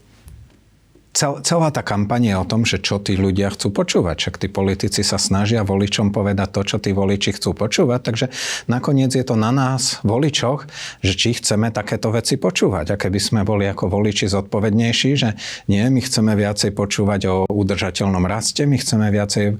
cel, 1.18 1.42
celá 1.42 1.74
tá 1.74 1.82
kampaň 1.82 2.30
je 2.30 2.34
o 2.38 2.46
tom, 2.46 2.62
že 2.62 2.78
čo 2.78 3.02
tí 3.02 3.18
ľudia 3.18 3.50
chcú 3.50 3.74
počúvať. 3.74 4.16
Však 4.22 4.34
tí 4.38 4.46
politici 4.46 5.02
sa 5.02 5.18
snažia 5.18 5.66
voličom 5.66 6.14
povedať 6.14 6.48
to, 6.54 6.62
čo 6.62 6.76
tí 6.78 6.94
voliči 6.94 7.34
chcú 7.34 7.58
počúvať. 7.58 8.00
Takže 8.06 8.26
nakoniec 8.70 9.10
je 9.10 9.26
to 9.26 9.34
na 9.34 9.50
nás, 9.50 9.98
voličoch, 10.06 10.70
že 11.02 11.18
či 11.18 11.34
chceme 11.34 11.74
takéto 11.74 12.14
veci 12.14 12.38
počúvať. 12.38 12.94
A 12.94 13.00
keby 13.00 13.18
sme 13.18 13.40
boli 13.42 13.66
ako 13.66 13.90
voliči 13.90 14.30
zodpovednejší, 14.30 15.10
že 15.18 15.34
nie, 15.66 15.82
my 15.90 15.98
chceme 15.98 16.38
viacej 16.38 16.70
počúvať 16.70 17.20
o 17.26 17.50
udržateľnom 17.50 18.22
raste, 18.22 18.62
my 18.62 18.78
chceme 18.78 19.10
viacej 19.10 19.46
e, 19.50 19.54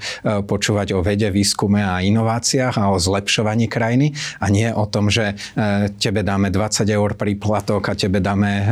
počúvať 0.47 0.95
o 0.95 1.03
vede, 1.03 1.27
výskume 1.27 1.83
a 1.83 1.99
inováciách 2.07 2.79
a 2.79 2.95
o 2.95 3.03
zlepšovaní 3.03 3.67
krajiny 3.67 4.15
a 4.39 4.47
nie 4.47 4.71
o 4.71 4.87
tom, 4.87 5.11
že 5.11 5.35
e, 5.35 5.91
tebe 5.99 6.23
dáme 6.23 6.55
20 6.55 6.87
eur 6.87 7.19
príplatok 7.19 7.83
a 7.91 7.99
tebe 7.99 8.23
dáme 8.23 8.51
e, 8.53 8.65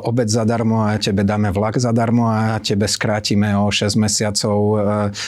obec 0.00 0.32
zadarmo 0.32 0.88
a 0.88 0.96
tebe 0.96 1.28
dáme 1.28 1.52
vlak 1.52 1.76
zadarmo 1.76 1.89
zadarmo 1.90 2.30
a 2.30 2.62
tebe 2.62 2.86
skrátime 2.86 3.58
o 3.58 3.66
6 3.66 3.98
mesiacov 3.98 4.56
e, 4.56 4.76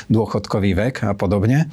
dôchodkový 0.07 0.71
vek 0.79 1.11
a 1.11 1.13
podobne. 1.19 1.67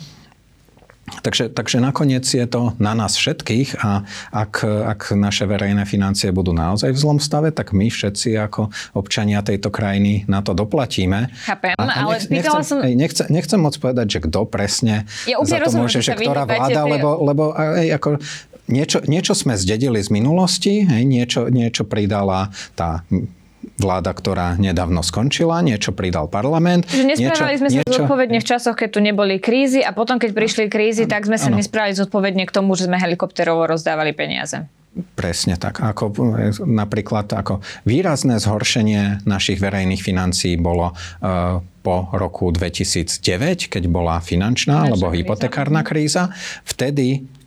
Takže, 1.10 1.50
takže 1.50 1.82
nakoniec 1.82 2.22
je 2.22 2.46
to 2.46 2.78
na 2.78 2.94
nás 2.94 3.18
všetkých 3.18 3.82
a 3.82 4.06
ak, 4.30 4.62
ak 4.64 5.02
naše 5.18 5.50
verejné 5.50 5.82
financie 5.90 6.30
budú 6.30 6.54
naozaj 6.54 6.94
v 6.94 7.02
zlom 7.02 7.18
stave, 7.18 7.50
tak 7.50 7.74
my 7.74 7.90
všetci 7.90 8.38
ako 8.38 8.70
občania 8.94 9.42
tejto 9.42 9.74
krajiny 9.74 10.30
na 10.30 10.46
to 10.46 10.54
doplatíme. 10.54 11.34
Chápem, 11.50 11.74
a, 11.74 11.82
a 11.82 12.06
ale 12.06 12.22
nech, 12.30 12.46
nechcem, 12.46 12.62
som... 12.62 12.78
nechcem, 12.86 13.26
nechcem 13.34 13.60
moc 13.60 13.74
povedať, 13.82 14.06
že 14.06 14.20
kto 14.30 14.46
presne 14.46 15.10
ja 15.26 15.42
za 15.42 15.58
to 15.66 15.74
môže, 15.74 16.06
že 16.06 16.14
ktorá 16.14 16.46
vláda, 16.46 16.86
tie... 16.86 16.92
lebo, 16.94 17.10
lebo 17.26 17.44
aj, 17.58 17.90
ako, 17.98 18.08
niečo, 18.70 19.02
niečo 19.10 19.34
sme 19.34 19.58
zdedili 19.58 20.00
z 20.00 20.10
minulosti, 20.14 20.86
hej, 20.86 21.04
niečo, 21.04 21.50
niečo 21.50 21.84
pridala 21.90 22.54
tá 22.78 23.02
vláda, 23.80 24.12
ktorá 24.12 24.60
nedávno 24.60 25.02
skončila, 25.02 25.64
niečo 25.64 25.96
pridal 25.96 26.28
parlament. 26.28 26.86
Že 26.92 27.16
nesprávali 27.16 27.56
niečo, 27.56 27.62
sme 27.64 27.70
sa 27.70 27.76
niečo... 27.82 27.94
zodpovedne 28.04 28.38
v 28.40 28.46
časoch, 28.46 28.76
keď 28.76 28.90
tu 28.92 29.00
neboli 29.00 29.36
krízy 29.40 29.82
a 29.82 29.96
potom, 29.96 30.20
keď 30.20 30.32
prišli 30.36 30.66
krízy, 30.68 31.08
tak 31.08 31.26
sme 31.26 31.40
sa 31.40 31.50
ano. 31.50 31.58
nesprávali 31.58 31.96
zodpovedne 31.96 32.44
k 32.46 32.52
tomu, 32.52 32.76
že 32.76 32.92
sme 32.92 33.00
helikopterovo 33.00 33.66
rozdávali 33.66 34.12
peniaze. 34.12 34.68
Presne 35.16 35.56
tak. 35.56 35.80
Ako, 35.80 36.12
napríklad 36.66 37.30
ako 37.30 37.62
výrazné 37.86 38.42
zhoršenie 38.42 39.24
našich 39.24 39.62
verejných 39.62 40.02
financií 40.02 40.58
bolo 40.58 40.92
uh, 40.92 41.62
po 41.86 42.10
roku 42.12 42.52
2009, 42.52 43.72
keď 43.72 43.84
bola 43.88 44.20
finančná 44.20 44.90
alebo 44.90 45.14
hypotekárna 45.14 45.86
kríza. 45.86 46.34
Vtedy 46.68 47.39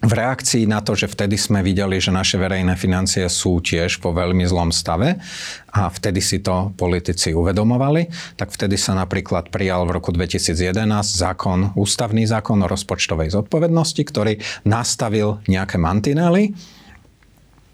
v 0.00 0.12
reakcii 0.16 0.64
na 0.64 0.80
to, 0.80 0.96
že 0.96 1.12
vtedy 1.12 1.36
sme 1.36 1.60
videli, 1.60 2.00
že 2.00 2.08
naše 2.08 2.40
verejné 2.40 2.72
financie 2.80 3.28
sú 3.28 3.60
tiež 3.60 4.00
po 4.00 4.16
veľmi 4.16 4.48
zlom 4.48 4.72
stave 4.72 5.20
a 5.68 5.92
vtedy 5.92 6.24
si 6.24 6.40
to 6.40 6.72
politici 6.72 7.36
uvedomovali, 7.36 8.08
tak 8.40 8.48
vtedy 8.48 8.80
sa 8.80 8.96
napríklad 8.96 9.52
prijal 9.52 9.84
v 9.84 10.00
roku 10.00 10.08
2011 10.08 10.88
zákon, 11.04 11.76
ústavný 11.76 12.24
zákon 12.24 12.56
o 12.64 12.70
rozpočtovej 12.70 13.28
zodpovednosti, 13.36 14.02
ktorý 14.08 14.40
nastavil 14.64 15.44
nejaké 15.44 15.76
mantinely, 15.76 16.56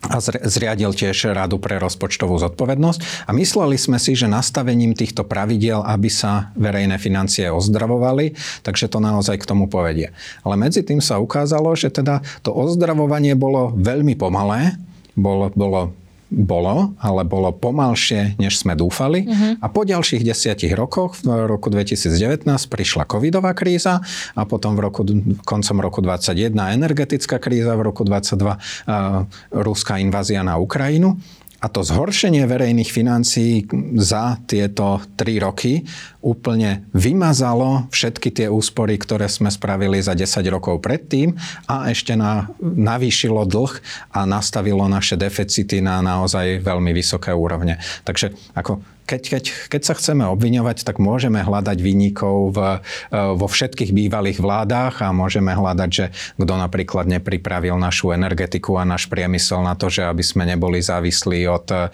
a 0.08 0.16
zriadil 0.22 0.94
tiež 0.94 1.34
Radu 1.34 1.58
pre 1.58 1.76
rozpočtovú 1.82 2.38
zodpovednosť. 2.38 3.28
A 3.28 3.34
mysleli 3.34 3.76
sme 3.76 3.98
si, 4.00 4.14
že 4.14 4.30
nastavením 4.30 4.94
týchto 4.94 5.26
pravidiel, 5.26 5.82
aby 5.82 6.08
sa 6.08 6.54
verejné 6.54 6.96
financie 6.96 7.50
ozdravovali, 7.50 8.32
takže 8.62 8.88
to 8.88 9.02
naozaj 9.02 9.36
k 9.42 9.48
tomu 9.48 9.66
povedie. 9.66 10.14
Ale 10.46 10.54
medzi 10.54 10.86
tým 10.86 11.02
sa 11.02 11.18
ukázalo, 11.18 11.74
že 11.74 11.90
teda 11.90 12.22
to 12.40 12.54
ozdravovanie 12.54 13.34
bolo 13.34 13.74
veľmi 13.74 14.14
pomalé, 14.14 14.78
bolo, 15.16 15.50
bolo 15.56 15.92
bolo, 16.26 16.98
ale 16.98 17.22
bolo 17.22 17.54
pomalšie, 17.54 18.34
než 18.42 18.58
sme 18.58 18.74
dúfali. 18.74 19.26
Uh-huh. 19.26 19.62
A 19.62 19.66
po 19.70 19.86
ďalších 19.86 20.26
desiatich 20.26 20.74
rokoch, 20.74 21.14
v 21.22 21.46
roku 21.46 21.70
2019, 21.70 22.46
prišla 22.46 23.06
covidová 23.06 23.54
kríza 23.54 24.02
a 24.34 24.42
potom 24.42 24.74
v 24.74 24.80
roku, 24.90 25.02
koncom 25.46 25.76
roku 25.78 26.02
2021 26.02 26.76
energetická 26.76 27.38
kríza, 27.38 27.78
v 27.78 27.82
roku 27.86 28.02
2022 28.02 28.42
uh, 28.42 29.24
ruská 29.54 30.02
invázia 30.02 30.42
na 30.42 30.58
Ukrajinu. 30.58 31.14
A 31.56 31.66
to 31.72 31.80
zhoršenie 31.80 32.44
verejných 32.44 32.90
financií 32.92 33.64
za 33.96 34.36
tieto 34.44 35.00
tri 35.16 35.40
roky 35.40 35.84
úplne 36.20 36.84
vymazalo 36.92 37.88
všetky 37.88 38.28
tie 38.34 38.46
úspory, 38.50 38.98
ktoré 38.98 39.30
sme 39.30 39.48
spravili 39.48 40.02
za 40.02 40.12
10 40.12 40.42
rokov 40.52 40.84
predtým 40.84 41.32
a 41.70 41.88
ešte 41.88 42.18
na, 42.18 42.50
navýšilo 42.60 43.46
dlh 43.46 43.72
a 44.12 44.26
nastavilo 44.28 44.84
naše 44.90 45.16
deficity 45.16 45.80
na 45.80 46.02
naozaj 46.02 46.60
veľmi 46.60 46.90
vysoké 46.92 47.32
úrovne. 47.32 47.78
Takže 48.04 48.34
ako 48.58 48.95
keď, 49.06 49.22
keď, 49.38 49.44
keď 49.70 49.82
sa 49.86 49.94
chceme 49.94 50.26
obviňovať, 50.26 50.82
tak 50.82 50.98
môžeme 50.98 51.38
hľadať 51.40 51.78
výnikov 51.78 52.52
v, 52.52 52.58
e, 52.58 52.78
vo 53.14 53.46
všetkých 53.46 53.94
bývalých 53.94 54.42
vládách 54.42 55.06
a 55.06 55.14
môžeme 55.14 55.54
hľadať, 55.54 55.90
že 55.90 56.06
kto 56.34 56.54
napríklad 56.58 57.06
nepripravil 57.06 57.78
našu 57.78 58.10
energetiku 58.10 58.76
a 58.76 58.84
náš 58.84 59.06
priemysel 59.06 59.62
na 59.62 59.78
to, 59.78 59.86
že 59.86 60.02
aby 60.02 60.26
sme 60.26 60.42
neboli 60.42 60.82
závislí 60.82 61.46
od 61.46 61.66
uh, 61.70 61.88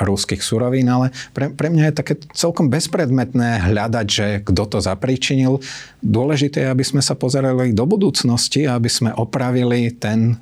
ruských 0.00 0.40
surovín, 0.40 0.88
ale 0.88 1.12
pre, 1.36 1.52
pre 1.52 1.68
mňa 1.68 1.92
je 1.92 1.98
také 1.98 2.14
celkom 2.32 2.72
bezpredmetné 2.72 3.68
hľadať, 3.68 4.06
že 4.06 4.26
kto 4.42 4.62
to 4.66 4.78
zapríčinil. 4.80 5.60
Dôležité 6.00 6.64
je, 6.66 6.72
aby 6.72 6.84
sme 6.86 7.02
sa 7.04 7.18
pozerali 7.18 7.76
do 7.76 7.84
budúcnosti, 7.84 8.64
aby 8.64 8.88
sme 8.88 9.10
opravili 9.12 9.92
ten 9.92 10.40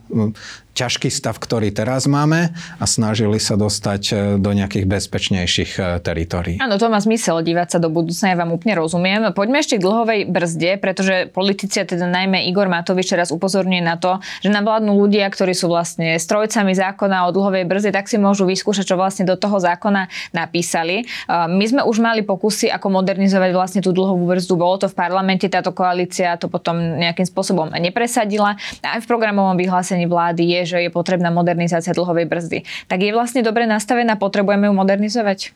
ťažký 0.74 1.08
stav, 1.08 1.38
ktorý 1.38 1.70
teraz 1.70 2.10
máme 2.10 2.50
a 2.82 2.84
snažili 2.84 3.38
sa 3.38 3.54
dostať 3.54 4.02
e, 4.10 4.14
do 4.42 4.50
nejakých 4.50 4.90
bezpečnejších 4.90 5.72
e, 5.78 5.82
teritórií. 6.02 6.58
Áno, 6.58 6.76
to 6.76 6.90
má 6.90 6.98
zmysel 6.98 7.46
dívať 7.46 7.68
sa 7.74 7.78
do 7.78 7.88
budúcna, 7.88 8.34
ja 8.34 8.36
vám 8.36 8.50
úplne 8.50 8.74
rozumiem. 8.82 9.30
Poďme 9.30 9.62
ešte 9.62 9.78
k 9.78 9.86
dlhovej 9.86 10.20
brzde, 10.26 10.70
pretože 10.82 11.30
politici, 11.30 11.78
teda 11.78 12.10
najmä 12.10 12.50
Igor 12.50 12.66
Matovič 12.66 13.06
teraz 13.06 13.30
upozorňuje 13.30 13.82
na 13.86 13.94
to, 13.96 14.18
že 14.42 14.50
nám 14.50 14.66
vládnu 14.66 14.98
ľudia, 14.98 15.30
ktorí 15.30 15.54
sú 15.54 15.70
vlastne 15.70 16.18
strojcami 16.18 16.74
zákona 16.74 17.30
o 17.30 17.34
dlhovej 17.34 17.64
brzde, 17.70 17.94
tak 17.94 18.10
si 18.10 18.18
môžu 18.18 18.42
vyskúšať, 18.44 18.90
čo 18.90 18.98
vlastne 18.98 19.24
do 19.24 19.38
toho 19.38 19.62
zákona 19.62 20.10
napísali. 20.34 21.06
E, 21.06 21.30
my 21.30 21.64
sme 21.64 21.80
už 21.86 22.02
mali 22.02 22.26
pokusy, 22.26 22.66
ako 22.74 22.98
modernizovať 22.98 23.50
vlastne 23.54 23.80
tú 23.80 23.94
dlhovú 23.94 24.26
brzdu. 24.26 24.58
Bolo 24.58 24.82
to 24.82 24.90
v 24.90 24.98
parlamente, 24.98 25.46
táto 25.46 25.70
koalícia 25.70 26.34
to 26.34 26.50
potom 26.50 26.98
nejakým 26.98 27.24
spôsobom 27.24 27.70
nepresadila. 27.78 28.58
A 28.82 28.98
aj 28.98 29.06
v 29.06 29.10
programovom 29.10 29.54
vyhlásení 29.54 30.10
vlády 30.10 30.42
je, 30.50 30.60
že 30.64 30.82
je 30.84 30.90
potrebná 30.90 31.28
modernizácia 31.30 31.96
dlhovej 31.96 32.26
brzdy. 32.28 32.58
Tak 32.88 32.98
je 33.00 33.12
vlastne 33.12 33.40
dobre 33.40 33.64
nastavená, 33.64 34.16
potrebujeme 34.18 34.68
ju 34.68 34.74
modernizovať? 34.74 35.52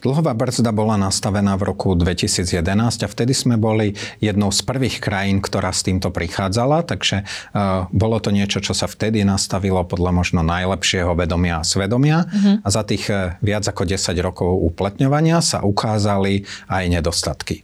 Dlhová 0.00 0.32
brzda 0.32 0.72
bola 0.72 0.96
nastavená 0.96 1.60
v 1.60 1.76
roku 1.76 1.92
2011 1.92 2.64
a 3.04 3.08
vtedy 3.08 3.36
sme 3.36 3.60
boli 3.60 3.92
jednou 4.16 4.48
z 4.48 4.64
prvých 4.64 4.96
krajín, 4.96 5.44
ktorá 5.44 5.76
s 5.76 5.84
týmto 5.84 6.08
prichádzala, 6.08 6.88
takže 6.88 7.28
uh, 7.28 7.84
bolo 7.92 8.16
to 8.16 8.32
niečo, 8.32 8.64
čo 8.64 8.72
sa 8.72 8.88
vtedy 8.88 9.28
nastavilo 9.28 9.84
podľa 9.84 10.16
možno 10.16 10.40
najlepšieho 10.40 11.12
vedomia 11.12 11.60
a 11.60 11.68
svedomia 11.68 12.24
uh-huh. 12.24 12.64
a 12.64 12.68
za 12.72 12.80
tých 12.80 13.12
uh, 13.12 13.36
viac 13.44 13.68
ako 13.68 13.84
10 13.84 14.16
rokov 14.24 14.48
uplatňovania 14.72 15.44
sa 15.44 15.60
ukázali 15.60 16.48
aj 16.72 16.84
nedostatky. 16.88 17.60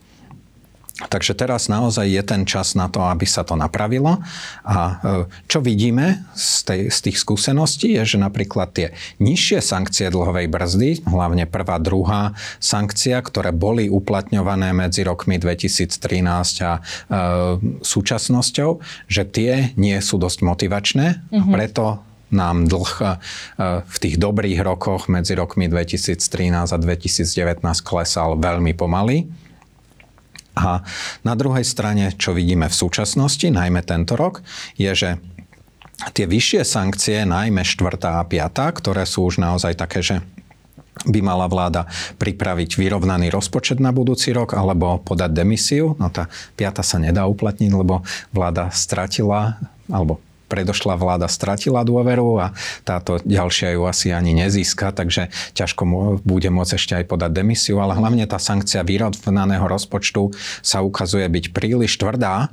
Takže 0.96 1.36
teraz 1.36 1.68
naozaj 1.68 2.08
je 2.08 2.22
ten 2.24 2.48
čas 2.48 2.72
na 2.72 2.88
to, 2.88 3.04
aby 3.04 3.28
sa 3.28 3.44
to 3.44 3.52
napravilo. 3.52 4.16
A 4.64 4.76
e, 4.76 4.92
čo 5.44 5.60
vidíme 5.60 6.24
z, 6.32 6.64
tej, 6.64 6.80
z 6.88 6.98
tých 7.04 7.20
skúseností 7.20 8.00
je, 8.00 8.16
že 8.16 8.18
napríklad 8.18 8.72
tie 8.72 8.96
nižšie 9.20 9.60
sankcie 9.60 10.08
dlhovej 10.08 10.48
brzdy, 10.48 11.04
hlavne 11.04 11.44
prvá, 11.44 11.76
druhá 11.76 12.32
sankcia, 12.64 13.20
ktoré 13.20 13.52
boli 13.52 13.92
uplatňované 13.92 14.72
medzi 14.72 15.04
rokmi 15.04 15.36
2013 15.36 16.64
a 16.64 16.72
e, 16.72 17.20
súčasnosťou, 17.84 18.80
že 19.04 19.22
tie 19.28 19.76
nie 19.76 20.00
sú 20.00 20.16
dosť 20.16 20.48
motivačné 20.48 21.06
mm-hmm. 21.20 21.36
a 21.36 21.44
mhm. 21.44 21.52
preto 21.52 21.84
nám 22.32 22.72
dlh 22.72 22.92
e, 23.04 23.06
v 23.84 23.96
tých 24.00 24.16
dobrých 24.16 24.64
rokoch 24.64 25.12
medzi 25.12 25.36
rokmi 25.36 25.68
2013 25.68 26.72
a 26.72 26.78
2019 26.80 27.60
klesal 27.84 28.40
veľmi 28.40 28.72
pomaly. 28.72 29.45
A 30.56 30.80
na 31.20 31.34
druhej 31.36 31.68
strane, 31.68 32.16
čo 32.16 32.32
vidíme 32.32 32.72
v 32.72 32.78
súčasnosti, 32.80 33.44
najmä 33.52 33.84
tento 33.84 34.16
rok, 34.16 34.40
je, 34.80 34.88
že 34.96 35.10
tie 36.16 36.24
vyššie 36.24 36.64
sankcie, 36.64 37.28
najmä 37.28 37.60
štvrtá 37.60 38.20
a 38.20 38.28
piatá, 38.28 38.72
ktoré 38.72 39.04
sú 39.04 39.28
už 39.28 39.36
naozaj 39.36 39.76
také, 39.76 40.00
že 40.00 40.16
by 41.04 41.20
mala 41.20 41.44
vláda 41.44 41.84
pripraviť 42.16 42.80
vyrovnaný 42.80 43.28
rozpočet 43.28 43.76
na 43.84 43.92
budúci 43.92 44.32
rok 44.32 44.56
alebo 44.56 44.96
podať 45.04 45.30
demisiu. 45.36 45.92
No 46.00 46.08
tá 46.08 46.32
piata 46.56 46.80
sa 46.80 46.96
nedá 46.96 47.28
uplatniť, 47.28 47.68
lebo 47.68 48.00
vláda 48.32 48.72
stratila 48.72 49.60
alebo 49.92 50.24
predošlá 50.46 50.94
vláda 50.96 51.26
stratila 51.26 51.82
dôveru 51.82 52.28
a 52.40 52.46
táto 52.86 53.18
ďalšia 53.22 53.74
ju 53.74 53.82
asi 53.86 54.14
ani 54.14 54.32
nezíska, 54.34 54.94
takže 54.94 55.28
ťažko 55.52 55.82
bude 56.22 56.48
môcť 56.50 56.72
ešte 56.74 56.94
aj 56.98 57.04
podať 57.10 57.30
demisiu, 57.34 57.82
ale 57.82 57.98
hlavne 57.98 58.24
tá 58.24 58.38
sankcia 58.38 58.86
vyrovnaného 58.86 59.66
rozpočtu 59.66 60.30
sa 60.62 60.82
ukazuje 60.82 61.26
byť 61.26 61.44
príliš 61.50 61.98
tvrdá, 61.98 62.48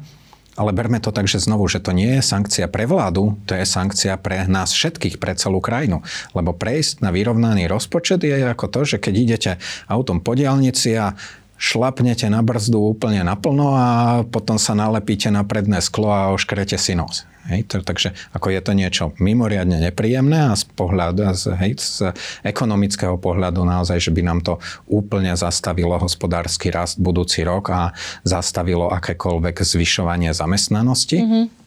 ale 0.53 0.69
berme 0.69 1.01
to 1.01 1.09
tak, 1.09 1.25
že 1.25 1.41
znovu, 1.41 1.65
že 1.65 1.81
to 1.81 1.89
nie 1.97 2.21
je 2.21 2.21
sankcia 2.21 2.69
pre 2.69 2.85
vládu, 2.85 3.33
to 3.49 3.57
je 3.57 3.65
sankcia 3.65 4.13
pre 4.21 4.45
nás 4.45 4.69
všetkých, 4.69 5.17
pre 5.17 5.33
celú 5.33 5.57
krajinu. 5.57 6.05
Lebo 6.37 6.53
prejsť 6.53 7.01
na 7.01 7.09
vyrovnaný 7.09 7.65
rozpočet 7.65 8.21
je 8.21 8.37
ako 8.37 8.69
to, 8.69 8.81
že 8.85 8.97
keď 9.01 9.13
idete 9.17 9.51
autom 9.89 10.21
po 10.21 10.37
diálnici 10.37 10.93
a 10.93 11.17
šlapnete 11.63 12.27
na 12.27 12.43
brzdu 12.43 12.91
úplne 12.91 13.23
naplno 13.23 13.71
a 13.71 13.87
potom 14.27 14.59
sa 14.59 14.75
nalepíte 14.75 15.31
na 15.31 15.47
predné 15.47 15.79
sklo 15.79 16.11
a 16.11 16.35
oškrete 16.35 16.75
si 16.75 16.91
nos. 16.91 17.23
Hej, 17.43 17.67
to, 17.67 17.83
takže 17.83 18.15
ako 18.31 18.55
je 18.55 18.61
to 18.63 18.71
niečo 18.71 19.03
mimoriadne 19.19 19.79
nepríjemné 19.91 20.51
a 20.51 20.55
z, 20.55 20.63
pohľadu, 20.63 21.27
z, 21.35 21.43
hej, 21.59 21.71
z 21.75 22.15
ekonomického 22.43 23.19
pohľadu 23.19 23.67
naozaj, 23.67 23.99
že 23.99 24.11
by 24.15 24.21
nám 24.23 24.39
to 24.43 24.63
úplne 24.87 25.35
zastavilo 25.35 25.95
hospodársky 25.99 26.71
rast 26.71 27.03
budúci 27.03 27.43
rok 27.43 27.67
a 27.71 27.91
zastavilo 28.23 28.87
akékoľvek 28.95 29.59
zvyšovanie 29.59 30.31
zamestnanosti. 30.31 31.19
Mm-hmm. 31.19 31.62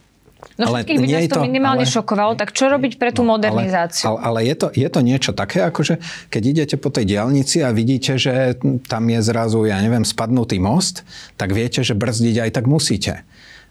No 0.56 0.72
ale 0.72 0.86
všetkých 0.86 0.98
by 1.02 1.08
nás 1.10 1.24
to 1.28 1.40
minimálne 1.42 1.84
ale, 1.84 1.92
šokovalo, 1.92 2.32
tak 2.38 2.54
čo 2.56 2.70
robiť 2.70 2.96
pre 2.96 3.10
tú 3.12 3.26
no, 3.26 3.36
modernizáciu? 3.36 4.08
Ale, 4.08 4.16
ale, 4.16 4.24
ale 4.24 4.40
je, 4.46 4.54
to, 4.56 4.66
je 4.72 4.88
to 4.88 5.00
niečo 5.04 5.32
také, 5.36 5.60
ako 5.60 5.80
že 5.84 5.94
keď 6.32 6.42
idete 6.46 6.76
po 6.80 6.88
tej 6.88 7.04
diálnici 7.04 7.60
a 7.60 7.74
vidíte, 7.74 8.16
že 8.16 8.56
tam 8.88 9.04
je 9.10 9.20
zrazu, 9.20 9.68
ja 9.68 9.76
neviem, 9.82 10.06
spadnutý 10.06 10.56
most, 10.56 11.04
tak 11.36 11.52
viete, 11.52 11.84
že 11.84 11.92
brzdiť 11.92 12.48
aj 12.48 12.50
tak 12.56 12.64
musíte. 12.64 13.26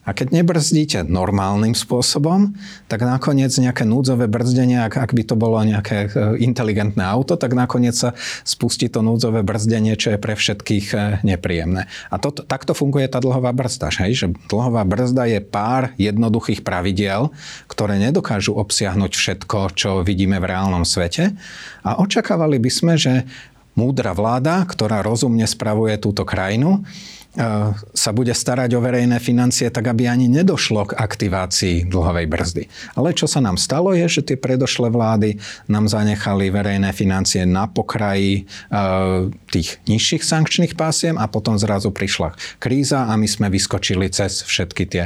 A 0.06 0.13
keď 0.13 0.38
nebrzdíte 0.41 1.02
normálnym 1.10 1.74
spôsobom, 1.74 2.54
tak 2.86 3.02
nakoniec 3.02 3.50
nejaké 3.58 3.89
núdzové 3.89 4.30
brzdenie, 4.30 4.86
ak, 4.86 5.02
ak 5.02 5.12
by 5.18 5.24
to 5.26 5.34
bolo 5.34 5.58
nejaké 5.65 6.08
e, 6.08 6.10
inteligentné 6.46 7.02
auto, 7.02 7.34
tak 7.34 7.58
nakoniec 7.58 7.98
sa 7.98 8.13
spustí 8.46 8.86
to 8.86 9.02
núdzové 9.02 9.41
brzdenie, 9.41 9.98
čo 9.98 10.13
je 10.13 10.22
pre 10.22 10.38
všetkých 10.38 10.88
e, 10.94 10.98
nepríjemné. 11.26 11.89
A 12.13 12.15
to, 12.22 12.30
takto 12.30 12.78
funguje 12.78 13.10
tá 13.10 13.18
dlhová 13.18 13.50
brzda. 13.50 13.89
Hej? 14.06 14.12
Že 14.13 14.28
dlhová 14.46 14.86
brzda 14.86 15.26
je 15.26 15.39
pár 15.41 15.98
jednoduchých 15.98 16.62
pravidiel, 16.62 17.34
ktoré 17.65 17.98
nedokážu 17.98 18.54
obsiahnuť 18.54 19.12
všetko, 19.18 19.74
čo 19.74 19.89
vidíme 20.06 20.38
v 20.38 20.54
reálnom 20.54 20.86
svete. 20.86 21.34
A 21.82 21.98
očakávali 21.98 22.62
by 22.62 22.70
sme, 22.70 22.94
že 22.94 23.26
múdra 23.76 24.15
vláda, 24.15 24.63
ktorá 24.63 25.04
rozumne 25.04 25.44
spravuje 25.46 26.00
túto 26.00 26.24
krajinu, 26.24 26.86
sa 27.91 28.12
bude 28.15 28.32
starať 28.32 28.71
o 28.76 28.84
verejné 28.84 29.19
financie 29.19 29.67
tak, 29.67 29.91
aby 29.91 30.08
ani 30.08 30.32
nedošlo 30.32 30.91
k 30.91 30.98
aktivácii 30.98 31.91
dlhovej 31.91 32.28
brzdy. 32.32 32.63
Ale 32.95 33.12
čo 33.12 33.28
sa 33.28 33.43
nám 33.43 33.60
stalo 33.60 33.91
je, 33.91 34.08
že 34.08 34.21
tie 34.24 34.38
predošlé 34.39 34.88
vlády 34.88 35.36
nám 35.67 35.91
zanechali 35.91 36.48
verejné 36.48 36.95
financie 36.95 37.43
na 37.43 37.67
pokraji 37.67 38.48
tých 39.52 39.69
nižších 39.84 40.24
sankčných 40.24 40.74
pásiem 40.80 41.19
a 41.19 41.28
potom 41.28 41.60
zrazu 41.60 41.91
prišla 41.91 42.36
kríza 42.60 43.12
a 43.12 43.13
my 43.19 43.28
sme 43.28 43.52
vyskočili 43.52 44.08
cez 44.10 44.48
všetky 44.48 44.84
tie 44.88 45.04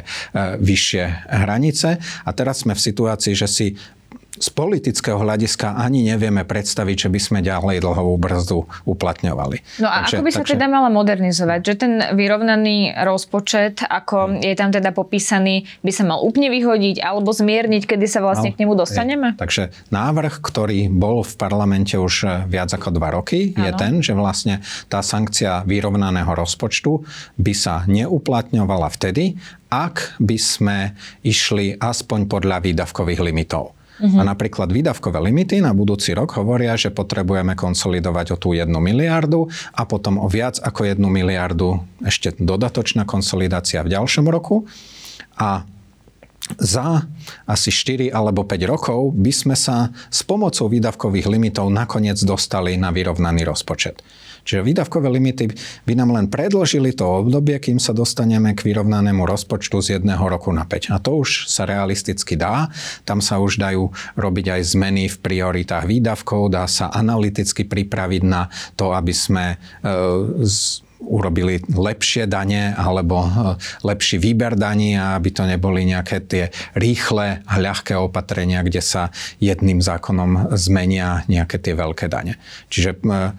vyššie 0.61 1.33
hranice 1.33 1.97
a 1.99 2.29
teraz 2.29 2.61
sme 2.61 2.77
v 2.77 2.85
situácii, 2.85 3.33
že 3.33 3.47
si 3.49 3.67
z 4.39 4.49
politického 4.55 5.19
hľadiska 5.19 5.75
ani 5.75 6.07
nevieme 6.07 6.47
predstaviť, 6.47 7.07
že 7.07 7.09
by 7.11 7.19
sme 7.19 7.39
ďalej 7.43 7.83
dlhovú 7.83 8.15
brzdu 8.15 8.65
uplatňovali. 8.87 9.83
No 9.83 9.91
a 9.91 10.07
takže, 10.07 10.15
ako 10.17 10.23
by 10.23 10.31
sa 10.31 10.41
takže... 10.47 10.53
teda 10.55 10.65
mala 10.71 10.89
modernizovať? 10.89 11.59
Že 11.59 11.73
ten 11.75 11.93
vyrovnaný 12.15 12.95
rozpočet, 13.03 13.83
ako 13.83 14.39
je 14.39 14.55
tam 14.55 14.71
teda 14.71 14.95
popísaný, 14.95 15.67
by 15.83 15.91
sa 15.91 16.07
mal 16.07 16.23
úplne 16.23 16.47
vyhodiť 16.47 17.03
alebo 17.03 17.35
zmierniť, 17.35 17.83
kedy 17.83 18.05
sa 18.07 18.23
vlastne 18.23 18.51
no, 18.51 18.55
k 18.55 18.59
nemu 18.63 18.73
dostaneme? 18.79 19.27
Je. 19.35 19.39
Takže 19.43 19.63
návrh, 19.91 20.39
ktorý 20.39 20.87
bol 20.87 21.21
v 21.27 21.33
parlamente 21.35 21.99
už 21.99 22.47
viac 22.47 22.71
ako 22.71 22.95
dva 22.95 23.11
roky, 23.11 23.51
ano. 23.53 23.67
je 23.67 23.71
ten, 23.75 23.93
že 23.99 24.15
vlastne 24.15 24.63
tá 24.87 25.03
sankcia 25.03 25.67
vyrovnaného 25.67 26.31
rozpočtu 26.31 27.03
by 27.35 27.53
sa 27.53 27.83
neuplatňovala 27.91 28.87
vtedy, 28.95 29.35
ak 29.69 30.17
by 30.17 30.37
sme 30.39 30.77
išli 31.21 31.77
aspoň 31.77 32.25
podľa 32.25 32.65
výdavkových 32.65 33.21
limitov. 33.21 33.78
Uh-huh. 33.99 34.19
A 34.19 34.23
napríklad 34.23 34.71
výdavkové 34.71 35.19
limity 35.19 35.59
na 35.59 35.75
budúci 35.75 36.15
rok 36.15 36.39
hovoria, 36.39 36.79
že 36.79 36.87
potrebujeme 36.87 37.53
konsolidovať 37.59 38.35
o 38.35 38.37
tú 38.39 38.55
1 38.55 38.71
miliardu 38.71 39.51
a 39.75 39.83
potom 39.83 40.15
o 40.23 40.27
viac 40.31 40.55
ako 40.63 40.87
1 40.87 41.03
miliardu 41.03 41.83
ešte 42.07 42.31
dodatočná 42.39 43.03
konsolidácia 43.03 43.83
v 43.83 43.99
ďalšom 43.99 44.25
roku. 44.31 44.63
A 45.35 45.67
za 46.57 47.05
asi 47.45 47.69
4 47.69 48.09
alebo 48.09 48.41
5 48.47 48.65
rokov 48.65 49.13
by 49.13 49.29
sme 49.35 49.55
sa 49.59 49.93
s 50.09 50.25
pomocou 50.25 50.65
výdavkových 50.71 51.29
limitov 51.29 51.69
nakoniec 51.69 52.17
dostali 52.25 52.73
na 52.79 52.89
vyrovnaný 52.89 53.45
rozpočet. 53.45 54.01
Čiže 54.49 54.65
výdavkové 54.65 55.13
limity 55.13 55.53
by 55.85 55.93
nám 55.93 56.09
len 56.17 56.25
predložili 56.25 56.97
to 56.97 57.05
obdobie, 57.05 57.61
kým 57.61 57.77
sa 57.77 57.93
dostaneme 57.93 58.57
k 58.57 58.65
vyrovnanému 58.65 59.21
rozpočtu 59.21 59.77
z 59.85 60.01
jedného 60.01 60.25
roku 60.25 60.49
na 60.49 60.65
5. 60.65 60.89
A 60.89 60.97
to 60.97 61.21
už 61.21 61.45
sa 61.45 61.69
realisticky 61.69 62.33
dá. 62.33 62.73
Tam 63.05 63.21
sa 63.21 63.37
už 63.37 63.61
dajú 63.61 63.93
robiť 64.17 64.57
aj 64.57 64.61
zmeny 64.73 65.05
v 65.05 65.21
prioritách 65.21 65.85
výdavkov, 65.85 66.49
dá 66.49 66.65
sa 66.65 66.89
analyticky 66.89 67.61
pripraviť 67.61 68.23
na 68.25 68.49
to, 68.73 68.89
aby 68.89 69.13
sme 69.13 69.53
e, 69.53 69.57
z, 70.41 70.81
urobili 70.99 71.63
lepšie 71.69 72.27
dane 72.27 72.75
alebo 72.75 73.23
e, 73.23 73.29
lepší 73.87 74.19
výber 74.19 74.59
daní 74.59 74.99
a 74.99 75.15
aby 75.15 75.29
to 75.31 75.47
neboli 75.47 75.87
nejaké 75.87 76.25
tie 76.25 76.45
rýchle 76.75 77.45
a 77.45 77.53
ľahké 77.55 77.95
opatrenia, 77.95 78.65
kde 78.65 78.83
sa 78.83 79.13
jedným 79.39 79.79
zákonom 79.79 80.57
zmenia 80.57 81.23
nejaké 81.31 81.61
tie 81.61 81.77
veľké 81.77 82.11
dane. 82.11 82.35
Čiže 82.67 82.99
e, 82.99 83.31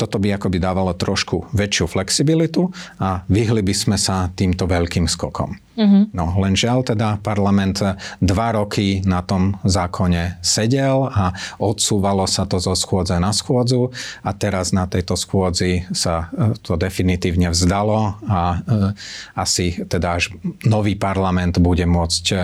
toto 0.00 0.16
by 0.16 0.40
akoby 0.40 0.56
dávalo 0.56 0.96
trošku 0.96 1.52
väčšiu 1.52 1.84
flexibilitu 1.84 2.72
a 2.96 3.20
vyhli 3.28 3.60
by 3.60 3.74
sme 3.76 3.96
sa 4.00 4.32
týmto 4.32 4.64
veľkým 4.64 5.04
skokom. 5.04 5.60
Mm-hmm. 5.80 6.02
No 6.12 6.36
len 6.44 6.52
žiaľ 6.52 6.84
teda 6.84 7.16
parlament 7.24 7.80
dva 8.20 8.48
roky 8.52 9.00
na 9.08 9.24
tom 9.24 9.56
zákone 9.64 10.36
sedel 10.44 11.08
a 11.08 11.32
odsúvalo 11.56 12.28
sa 12.28 12.44
to 12.44 12.60
zo 12.60 12.76
schôdze 12.76 13.16
na 13.16 13.32
schôdzu 13.32 13.88
a 14.20 14.30
teraz 14.36 14.76
na 14.76 14.84
tejto 14.84 15.16
schôdzi 15.16 15.88
sa 15.96 16.28
e, 16.36 16.52
to 16.60 16.76
definitívne 16.76 17.48
vzdalo 17.48 18.20
a 18.28 18.40
e, 18.52 18.92
asi 19.40 19.80
teda 19.88 20.20
až 20.20 20.36
nový 20.68 21.00
parlament 21.00 21.56
bude 21.56 21.88
môcť 21.88 22.24
e, 22.28 22.36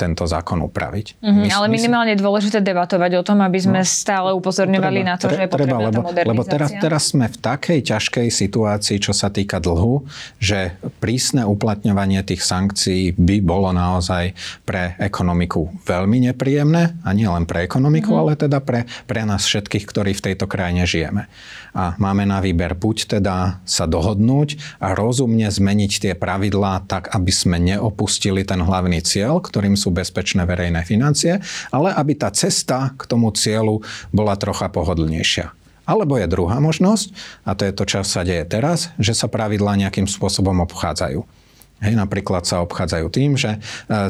tento 0.00 0.24
zákon 0.24 0.64
upraviť. 0.64 1.20
Mm-hmm, 1.20 1.52
ale 1.52 1.66
minimálne 1.68 2.16
je 2.16 2.24
dôležité 2.24 2.64
debatovať 2.64 3.20
o 3.20 3.22
tom, 3.22 3.44
aby 3.44 3.60
sme 3.60 3.84
no, 3.84 3.88
stále 3.88 4.32
upozorňovali 4.32 5.00
treba, 5.04 5.10
na 5.12 5.14
to, 5.20 5.26
že 5.28 5.40
je 5.44 5.48
potrebná 5.52 5.92
treba, 5.92 6.08
lebo, 6.08 6.40
lebo 6.40 6.42
teraz, 6.48 6.72
teraz 6.80 7.02
sme 7.12 7.28
v 7.28 7.36
takej 7.36 7.78
ťažkej 7.84 8.28
situácii, 8.32 8.96
čo 8.96 9.12
sa 9.12 9.28
týka 9.28 9.60
dlhu, 9.60 10.08
že 10.40 10.80
prísne 11.04 11.44
uplatňovanie 11.44 12.24
tých 12.24 12.40
sankcií 12.40 12.61
sankcií 12.62 13.18
by 13.18 13.42
bolo 13.42 13.74
naozaj 13.74 14.38
pre 14.62 14.94
ekonomiku 15.02 15.82
veľmi 15.82 16.30
nepríjemné 16.30 17.02
a 17.02 17.10
nie 17.10 17.26
len 17.26 17.42
pre 17.42 17.66
ekonomiku, 17.66 18.14
mm-hmm. 18.14 18.22
ale 18.22 18.38
teda 18.38 18.62
pre, 18.62 18.86
pre 19.10 19.26
nás 19.26 19.42
všetkých, 19.42 19.82
ktorí 19.82 20.14
v 20.14 20.24
tejto 20.30 20.46
krajine 20.46 20.86
žijeme. 20.86 21.26
A 21.74 21.98
máme 21.98 22.22
na 22.22 22.38
výber 22.38 22.78
buď 22.78 23.18
teda 23.18 23.58
sa 23.66 23.90
dohodnúť 23.90 24.78
a 24.78 24.94
rozumne 24.94 25.50
zmeniť 25.50 25.92
tie 26.06 26.12
pravidlá 26.14 26.86
tak, 26.86 27.10
aby 27.10 27.32
sme 27.34 27.58
neopustili 27.58 28.46
ten 28.46 28.62
hlavný 28.62 29.02
cieľ, 29.02 29.42
ktorým 29.42 29.74
sú 29.74 29.90
bezpečné 29.90 30.46
verejné 30.46 30.86
financie, 30.86 31.42
ale 31.74 31.90
aby 31.90 32.14
tá 32.14 32.30
cesta 32.30 32.94
k 32.94 33.02
tomu 33.10 33.34
cieľu 33.34 33.82
bola 34.14 34.38
trocha 34.38 34.70
pohodlnejšia. 34.70 35.50
Alebo 35.82 36.14
je 36.14 36.30
druhá 36.30 36.62
možnosť, 36.62 37.10
a 37.42 37.58
to 37.58 37.66
je 37.66 37.72
to, 37.74 37.84
čo 37.88 37.98
sa 38.06 38.22
deje 38.22 38.46
teraz, 38.46 38.94
že 39.02 39.18
sa 39.18 39.26
pravidlá 39.26 39.74
nejakým 39.74 40.06
spôsobom 40.06 40.62
obchádzajú. 40.62 41.41
Hej, 41.82 41.98
napríklad 41.98 42.46
sa 42.46 42.62
obchádzajú 42.62 43.06
tým, 43.10 43.34
že 43.34 43.58
e, 43.58 43.58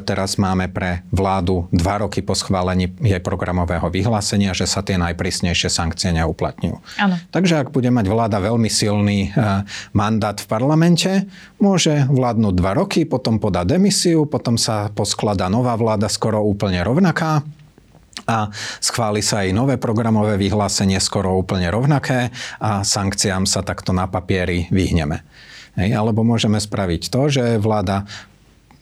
teraz 0.04 0.36
máme 0.36 0.68
pre 0.68 1.08
vládu 1.08 1.72
dva 1.72 2.04
roky 2.04 2.20
po 2.20 2.36
schválení 2.36 2.92
jej 3.00 3.16
programového 3.24 3.88
vyhlásenia, 3.88 4.52
že 4.52 4.68
sa 4.68 4.84
tie 4.84 5.00
najprísnejšie 5.00 5.72
sankcie 5.72 6.12
neuplatňujú. 6.12 6.76
Ano. 7.00 7.16
Takže 7.32 7.64
ak 7.64 7.72
bude 7.72 7.88
mať 7.88 8.12
vláda 8.12 8.44
veľmi 8.44 8.68
silný 8.68 9.32
e, 9.32 9.64
mandát 9.96 10.36
v 10.36 10.46
parlamente, 10.52 11.24
môže 11.56 12.04
vládnuť 12.12 12.54
dva 12.60 12.72
roky, 12.76 13.08
potom 13.08 13.40
podá 13.40 13.64
demisiu, 13.64 14.28
potom 14.28 14.60
sa 14.60 14.92
poskladá 14.92 15.48
nová 15.48 15.72
vláda 15.80 16.12
skoro 16.12 16.44
úplne 16.44 16.84
rovnaká, 16.84 17.40
a 18.28 18.54
schváli 18.78 19.18
sa 19.24 19.42
aj 19.42 19.50
nové 19.50 19.74
programové 19.80 20.38
vyhlásenie 20.38 21.00
skoro 21.02 21.34
úplne 21.34 21.66
rovnaké 21.72 22.30
a 22.62 22.86
sankciám 22.86 23.48
sa 23.50 23.66
takto 23.66 23.90
na 23.90 24.06
papieri 24.06 24.70
vyhneme. 24.70 25.26
Hej, 25.72 25.96
alebo 25.96 26.20
môžeme 26.20 26.60
spraviť 26.60 27.08
to, 27.08 27.22
že 27.32 27.44
vláda 27.56 28.04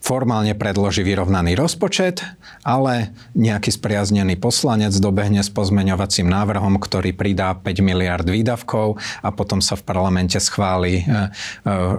formálne 0.00 0.57
predloží 0.57 1.05
vyrovnaný 1.05 1.55
rozpočet, 1.55 2.24
ale 2.64 3.12
nejaký 3.37 3.70
spriaznený 3.70 4.40
poslanec 4.40 4.96
dobehne 4.96 5.44
s 5.44 5.53
pozmeňovacím 5.53 6.26
návrhom, 6.26 6.81
ktorý 6.81 7.12
pridá 7.12 7.53
5 7.53 7.85
miliard 7.85 8.24
výdavkov 8.24 8.96
a 9.20 9.29
potom 9.31 9.61
sa 9.61 9.76
v 9.76 9.87
parlamente 9.87 10.40
schváli 10.40 10.98
e, 10.98 11.03
e, 11.05 11.11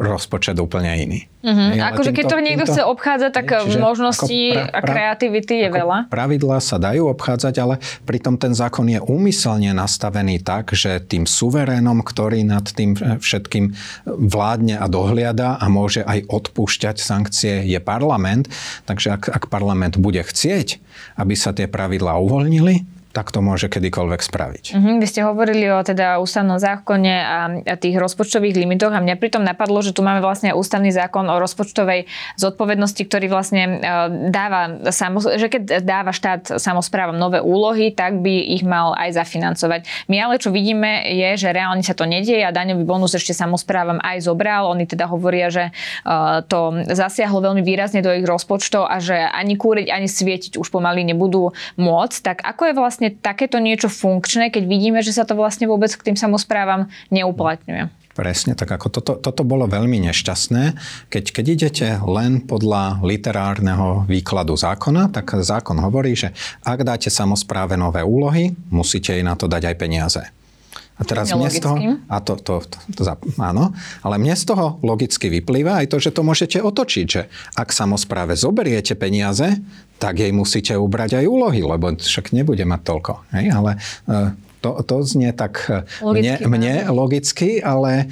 rozpočet 0.01 0.57
úplne 0.57 0.91
iný. 0.97 1.30
Mm-hmm. 1.41 1.81
Akože 1.81 2.11
keď 2.13 2.25
to 2.29 2.37
niekto 2.37 2.65
týmto, 2.69 2.73
chce 2.77 2.81
obchádzať, 2.85 3.31
tak 3.33 3.47
možností 3.81 4.53
pra, 4.53 4.69
pra, 4.69 4.77
a 4.77 4.79
kreativity 4.85 5.55
je 5.65 5.69
veľa. 5.73 5.97
Pravidlá 6.13 6.61
sa 6.61 6.77
dajú 6.77 7.09
obchádzať, 7.09 7.53
ale 7.57 7.81
pritom 8.05 8.37
ten 8.37 8.53
zákon 8.53 8.85
je 8.85 9.01
úmyselne 9.01 9.73
nastavený 9.73 10.45
tak, 10.45 10.77
že 10.77 11.01
tým 11.01 11.25
suverénom, 11.25 12.05
ktorý 12.05 12.45
nad 12.45 12.65
tým 12.69 12.93
všetkým 12.95 13.73
vládne 14.05 14.77
a 14.77 14.85
dohliada 14.85 15.57
a 15.57 15.65
môže 15.65 16.05
aj 16.05 16.29
odpúšťať 16.29 17.01
sankcie, 17.01 17.65
je 17.65 17.79
parlament. 17.81 18.45
Takže 18.85 19.17
ak, 19.17 19.23
ak 19.33 19.43
parlament 19.49 19.97
bude 19.97 20.21
chcieť, 20.21 20.77
aby 21.17 21.33
sa 21.33 21.57
tie 21.57 21.65
pravidlá 21.65 22.21
uvoľnili, 22.21 22.85
tak 23.11 23.31
to 23.31 23.43
môže 23.43 23.67
kedykoľvek 23.67 24.21
spraviť. 24.23 24.65
Uh-huh. 24.75 24.99
Vy 24.99 25.07
ste 25.07 25.21
hovorili 25.23 25.67
o 25.71 25.79
teda 25.83 26.19
ústavnom 26.19 26.57
zákone 26.57 27.13
a, 27.15 27.39
a 27.63 27.75
tých 27.75 27.95
rozpočtových 27.99 28.55
limitoch 28.55 28.91
a 28.91 29.03
mňa 29.03 29.15
pritom 29.19 29.43
napadlo, 29.43 29.79
že 29.83 29.95
tu 29.95 30.03
máme 30.03 30.19
vlastne 30.19 30.55
ústavný 30.55 30.91
zákon 30.91 31.27
o 31.27 31.35
rozpočtovej 31.39 32.07
zodpovednosti, 32.39 33.01
ktorý 33.03 33.27
vlastne 33.31 33.79
uh, 33.79 34.07
dáva, 34.31 34.79
že 35.37 35.47
keď 35.51 35.83
dáva 35.83 36.11
štát 36.15 36.59
samozprávam 36.59 37.15
nové 37.15 37.43
úlohy, 37.43 37.91
tak 37.91 38.19
by 38.23 38.55
ich 38.55 38.63
mal 38.63 38.95
aj 38.95 39.19
zafinancovať. 39.19 39.87
My 40.07 40.23
ale 40.23 40.39
čo 40.39 40.49
vidíme 40.49 41.07
je, 41.07 41.29
že 41.35 41.51
reálne 41.51 41.83
sa 41.83 41.95
to 41.95 42.07
nedieje 42.07 42.43
a 42.43 42.55
daňový 42.55 42.83
bonus 42.87 43.15
ešte 43.15 43.35
samozprávam 43.35 43.99
aj 43.99 44.23
zobral. 44.23 44.71
Oni 44.71 44.87
teda 44.87 45.07
hovoria, 45.11 45.51
že 45.51 45.69
uh, 45.71 46.43
to 46.47 46.85
zasiahlo 46.91 47.43
veľmi 47.43 47.61
výrazne 47.61 47.99
do 47.99 48.11
ich 48.11 48.25
rozpočtov 48.25 48.87
a 48.87 48.97
že 49.03 49.15
ani 49.17 49.57
kúriť, 49.59 49.87
ani 49.91 50.07
svietiť 50.07 50.55
už 50.57 50.67
pomaly 50.71 51.03
nebudú 51.05 51.53
môcť. 51.77 52.19
Tak 52.21 52.37
ako 52.45 52.71
je 52.71 52.73
vlastne 52.77 53.00
vlastne 53.01 53.17
takéto 53.17 53.57
niečo 53.57 53.89
funkčné, 53.89 54.53
keď 54.53 54.63
vidíme, 54.69 54.99
že 55.01 55.09
sa 55.09 55.25
to 55.25 55.33
vlastne 55.33 55.65
vôbec 55.65 55.89
k 55.89 56.05
tým 56.05 56.17
samozprávam 56.17 56.85
neuplatňuje. 57.09 57.89
Presne, 58.13 58.53
tak 58.53 58.69
ako 58.69 58.87
toto, 58.93 59.13
toto 59.17 59.41
bolo 59.41 59.65
veľmi 59.65 59.97
nešťastné. 60.11 60.63
Keď, 61.09 61.25
keď 61.33 61.45
idete 61.49 61.87
len 62.05 62.45
podľa 62.45 63.01
literárneho 63.01 64.05
výkladu 64.05 64.53
zákona, 64.53 65.09
tak 65.09 65.33
zákon 65.41 65.79
hovorí, 65.81 66.13
že 66.13 66.29
ak 66.61 66.85
dáte 66.85 67.09
samozpráve 67.09 67.73
nové 67.73 68.05
úlohy, 68.05 68.53
musíte 68.69 69.17
jej 69.17 69.25
na 69.25 69.33
to 69.33 69.49
dať 69.49 69.73
aj 69.73 69.75
peniaze. 69.79 70.21
A 70.99 71.07
teraz 71.07 71.33
mne 71.33 71.49
z 71.49 71.57
toho, 71.57 71.75
a 72.05 72.17
to, 72.21 72.37
to, 72.37 72.61
to, 72.61 72.77
to, 72.93 73.01
áno, 73.41 73.73
ale 74.05 74.15
mne 74.21 74.37
z 74.37 74.53
toho 74.53 74.77
logicky 74.85 75.33
vyplýva 75.33 75.81
aj 75.81 75.89
to, 75.89 75.97
že 75.97 76.13
to 76.13 76.21
môžete 76.21 76.61
otočiť, 76.61 77.05
že 77.09 77.25
ak 77.57 77.73
samozpráve 77.73 78.37
zoberiete 78.37 78.93
peniaze, 78.93 79.57
tak 80.01 80.17
jej 80.17 80.33
musíte 80.33 80.73
ubrať 80.73 81.21
aj 81.21 81.25
úlohy, 81.29 81.61
lebo 81.61 81.93
však 81.93 82.33
nebude 82.33 82.65
mať 82.65 82.81
toľko. 82.81 83.13
Hej? 83.37 83.45
Ale 83.53 83.71
e, 84.09 84.33
to, 84.65 84.81
to 84.81 84.95
znie 85.05 85.29
tak 85.37 85.61
e, 85.69 85.85
logicky, 86.01 86.41
mne, 86.49 86.57
mne 86.57 86.73
logicky, 86.89 87.49
ale 87.61 87.91
e, 87.93 88.05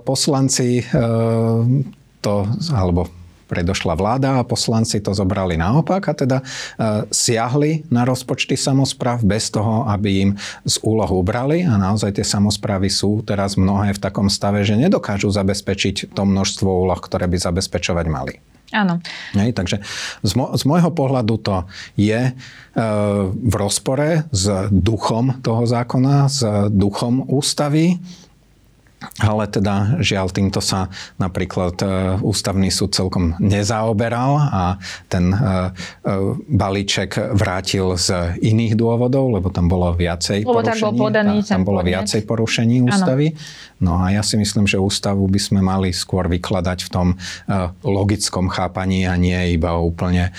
poslanci 0.00 0.80
to, 2.24 2.34
alebo 2.72 3.12
predošla 3.46 3.94
vláda 3.94 4.42
a 4.42 4.46
poslanci 4.46 4.98
to 4.98 5.14
zobrali 5.14 5.54
naopak 5.54 6.02
a 6.10 6.14
teda 6.18 6.38
e, 6.42 6.44
siahli 7.08 7.86
na 7.88 8.02
rozpočty 8.02 8.58
samozpráv 8.58 9.22
bez 9.22 9.54
toho, 9.54 9.86
aby 9.86 10.26
im 10.28 10.30
z 10.66 10.76
úlohu 10.82 11.22
brali 11.22 11.62
a 11.62 11.78
naozaj 11.78 12.18
tie 12.18 12.26
samozprávy 12.26 12.90
sú 12.90 13.22
teraz 13.22 13.54
mnohé 13.54 13.94
v 13.94 14.02
takom 14.02 14.26
stave, 14.26 14.66
že 14.66 14.74
nedokážu 14.74 15.30
zabezpečiť 15.30 16.12
to 16.12 16.22
množstvo 16.26 16.66
úloh, 16.66 16.98
ktoré 16.98 17.30
by 17.30 17.38
zabezpečovať 17.38 18.06
mali. 18.10 18.34
Áno. 18.74 18.98
Hej, 19.38 19.54
takže 19.54 19.78
z, 20.26 20.32
mo- 20.34 20.50
z 20.54 20.62
môjho 20.66 20.90
pohľadu 20.90 21.34
to 21.38 21.56
je 21.94 22.30
e, 22.30 22.32
v 23.30 23.54
rozpore 23.54 24.26
s 24.34 24.44
duchom 24.74 25.38
toho 25.38 25.62
zákona, 25.66 26.26
s 26.26 26.42
duchom 26.74 27.22
ústavy. 27.30 28.02
Ale 29.20 29.44
teda 29.46 30.00
žiaľ 30.00 30.32
týmto 30.32 30.64
sa 30.64 30.88
napríklad 31.20 31.76
e, 31.78 31.86
ústavný 32.24 32.72
súd 32.72 32.96
celkom 32.96 33.36
nezaoberal 33.38 34.40
a 34.40 34.64
ten 35.12 35.30
e, 35.30 35.36
e, 35.36 35.44
balíček 36.48 37.36
vrátil 37.36 37.94
z 38.00 38.34
iných 38.40 38.72
dôvodov, 38.74 39.36
lebo 39.36 39.52
tam 39.52 39.68
bolo 39.68 39.92
viacej 39.92 40.48
lebo 40.48 40.58
porušení. 40.58 40.96
Bol 40.96 41.12
podaný 41.12 41.36
tam 41.44 41.62
bolo 41.62 41.84
podnet. 41.84 41.92
viacej 41.92 42.20
porušení 42.24 42.76
ústavy. 42.82 43.36
Ano. 43.36 43.38
No 43.76 44.00
a 44.00 44.08
ja 44.08 44.24
si 44.24 44.40
myslím, 44.40 44.64
že 44.64 44.80
ústavu 44.80 45.28
by 45.28 45.40
sme 45.40 45.60
mali 45.60 45.92
skôr 45.92 46.28
vykladať 46.32 46.78
v 46.86 46.90
tom 46.92 47.08
logickom 47.84 48.48
chápaní 48.48 49.04
a 49.04 49.14
nie 49.20 49.36
iba 49.52 49.76
úplne 49.76 50.32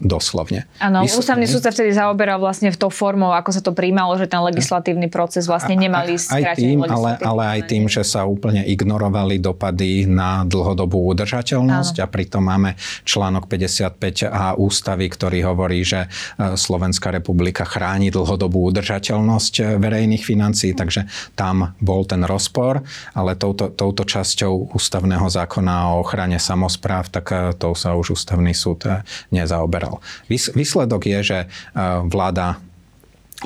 doslovne. 0.00 0.68
Áno, 0.80 1.04
Vysl- 1.04 1.24
ústavný 1.24 1.46
súd 1.48 1.64
sa 1.64 1.72
vtedy 1.72 1.96
zaoberal 1.96 2.36
vlastne 2.36 2.68
v 2.68 2.76
tou 2.76 2.92
formou, 2.92 3.32
ako 3.32 3.50
sa 3.56 3.62
to 3.64 3.72
príjmalo, 3.72 4.20
že 4.20 4.28
ten 4.28 4.40
legislatívny 4.40 5.08
proces 5.08 5.48
vlastne 5.48 5.78
nemali 5.78 6.16
aj 6.18 6.58
tým, 6.58 6.84
ale, 6.84 7.16
ale 7.24 7.42
aj 7.58 7.60
tým, 7.70 7.88
že 7.88 8.04
sa 8.04 8.28
úplne 8.28 8.60
ignorovali 8.66 9.40
dopady 9.40 10.04
na 10.04 10.44
dlhodobú 10.44 11.08
udržateľnosť 11.14 11.94
Áno. 12.00 12.04
a 12.04 12.06
pritom 12.10 12.42
máme 12.44 12.76
článok 13.04 13.46
55a 13.46 14.58
ústavy, 14.58 15.06
ktorý 15.08 15.38
hovorí, 15.46 15.80
že 15.86 16.06
e, 16.06 16.58
Slovenská 16.58 17.14
republika 17.14 17.62
chráni 17.62 18.10
dlhodobú 18.10 18.70
udržateľnosť 18.72 19.78
verejných 19.78 20.24
financií, 20.24 20.74
takže 20.74 21.06
tam 21.38 21.76
bol 21.78 22.02
ten 22.08 22.22
rozpor, 22.26 22.73
ale 23.14 23.36
touto, 23.38 23.70
touto 23.70 24.02
časťou 24.02 24.74
ústavného 24.74 25.26
zákona 25.28 25.94
o 25.94 26.02
ochrane 26.02 26.40
samozpráv, 26.40 27.12
tak 27.12 27.26
e, 27.30 27.52
tou 27.54 27.76
sa 27.76 27.94
už 27.94 28.16
ústavný 28.16 28.56
súd 28.56 28.86
nezaoberal. 29.30 30.00
Výsledok 30.30 31.02
je, 31.06 31.18
že 31.22 31.38
vláda 32.08 32.58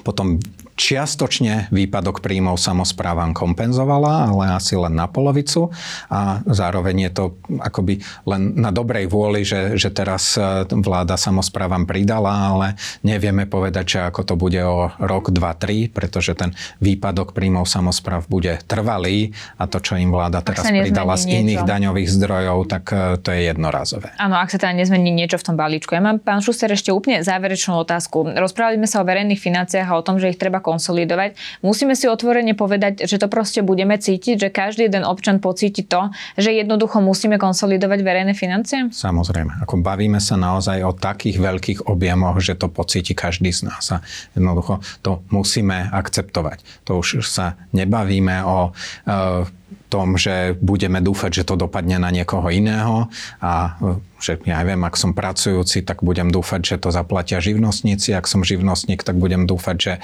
potom 0.03 0.39
čiastočne 0.79 1.75
výpadok 1.75 2.23
príjmov 2.23 2.63
samozprávam 2.63 3.35
kompenzovala, 3.35 4.31
ale 4.31 4.55
asi 4.55 4.79
len 4.79 4.95
na 4.95 5.11
polovicu 5.11 5.75
a 6.07 6.39
zároveň 6.47 7.11
je 7.11 7.13
to 7.13 7.25
akoby 7.59 7.99
len 8.23 8.55
na 8.55 8.71
dobrej 8.71 9.11
vôli, 9.11 9.43
že, 9.43 9.75
že 9.75 9.91
teraz 9.91 10.39
e, 10.39 10.63
vláda 10.71 11.19
samozprávam 11.19 11.83
pridala, 11.83 12.55
ale 12.55 12.67
nevieme 13.03 13.51
povedať, 13.51 13.85
že 13.85 13.99
ako 14.07 14.21
to 14.23 14.35
bude 14.39 14.61
o 14.63 14.95
rok, 15.03 15.35
dva, 15.35 15.59
tri, 15.59 15.91
pretože 15.91 16.39
ten 16.39 16.55
výpadok 16.79 17.35
príjmov 17.35 17.67
samozpráv 17.67 18.31
bude 18.31 18.63
trvalý 18.71 19.35
a 19.59 19.67
to, 19.67 19.83
čo 19.83 19.99
im 19.99 20.15
vláda 20.15 20.47
teraz 20.47 20.71
pridala 20.71 21.19
z 21.19 21.43
iných 21.43 21.67
niečo. 21.67 21.71
daňových 21.75 22.11
zdrojov, 22.15 22.59
tak 22.71 22.85
e, 22.95 23.19
to 23.19 23.35
je 23.35 23.51
jednorazové. 23.51 24.15
Áno, 24.23 24.39
ak 24.39 24.55
sa 24.55 24.63
teda 24.63 24.79
nezmení 24.79 25.11
niečo 25.11 25.43
v 25.43 25.45
tom 25.51 25.57
balíčku. 25.59 25.91
Ja 25.99 26.03
mám, 26.05 26.23
pán 26.23 26.39
Šuster, 26.39 26.71
ešte 26.71 26.95
úplne 26.95 27.27
záverečnú 27.27 27.75
otázku. 27.83 28.31
Rozprávali 28.39 28.79
sme 28.79 28.87
sa 28.87 29.03
o 29.03 29.09
verejných 29.09 29.41
financiách 29.41 29.89
a 29.91 29.99
o 29.99 30.07
tom, 30.07 30.23
že 30.23 30.31
ich 30.31 30.39
treba 30.39 30.63
konsolidovať. 30.69 31.65
Musíme 31.65 31.97
si 31.97 32.05
otvorene 32.05 32.53
povedať, 32.53 33.09
že 33.09 33.17
to 33.17 33.33
proste 33.33 33.65
budeme 33.65 33.97
cítiť, 33.97 34.37
že 34.37 34.49
každý 34.53 34.93
jeden 34.93 35.09
občan 35.09 35.41
pocíti 35.41 35.81
to, 35.81 36.13
že 36.37 36.53
jednoducho 36.53 37.01
musíme 37.01 37.41
konsolidovať 37.41 37.99
verejné 38.05 38.37
financie? 38.37 38.93
Samozrejme. 38.93 39.65
Ako 39.65 39.81
bavíme 39.81 40.21
sa 40.21 40.37
naozaj 40.37 40.85
o 40.85 40.93
takých 40.93 41.41
veľkých 41.41 41.79
objemoch, 41.89 42.37
že 42.45 42.61
to 42.61 42.69
pocíti 42.69 43.17
každý 43.17 43.49
z 43.49 43.73
nás. 43.73 43.85
A 43.97 44.05
jednoducho 44.37 44.85
to 45.01 45.25
musíme 45.33 45.89
akceptovať. 45.89 46.85
To 46.85 47.01
už 47.01 47.25
sa 47.25 47.57
nebavíme 47.73 48.45
o 48.45 48.59
e, 48.69 49.49
tom, 49.89 50.21
že 50.21 50.53
budeme 50.61 51.01
dúfať, 51.01 51.43
že 51.43 51.47
to 51.49 51.57
dopadne 51.57 51.97
na 51.97 52.13
niekoho 52.13 52.45
iného 52.53 53.09
a 53.41 53.81
že 54.19 54.43
ja 54.45 54.61
neviem, 54.63 54.83
ak 54.83 54.99
som 54.99 55.15
pracujúci, 55.15 55.87
tak 55.87 56.03
budem 56.03 56.29
dúfať, 56.29 56.61
že 56.75 56.77
to 56.83 56.91
zaplatia 56.91 57.39
živnostníci, 57.39 58.13
ak 58.15 58.27
som 58.27 58.43
živnostník, 58.43 59.07
tak 59.07 59.17
budem 59.17 59.47
dúfať, 59.47 59.77
že 59.79 59.93
e, 59.99 60.01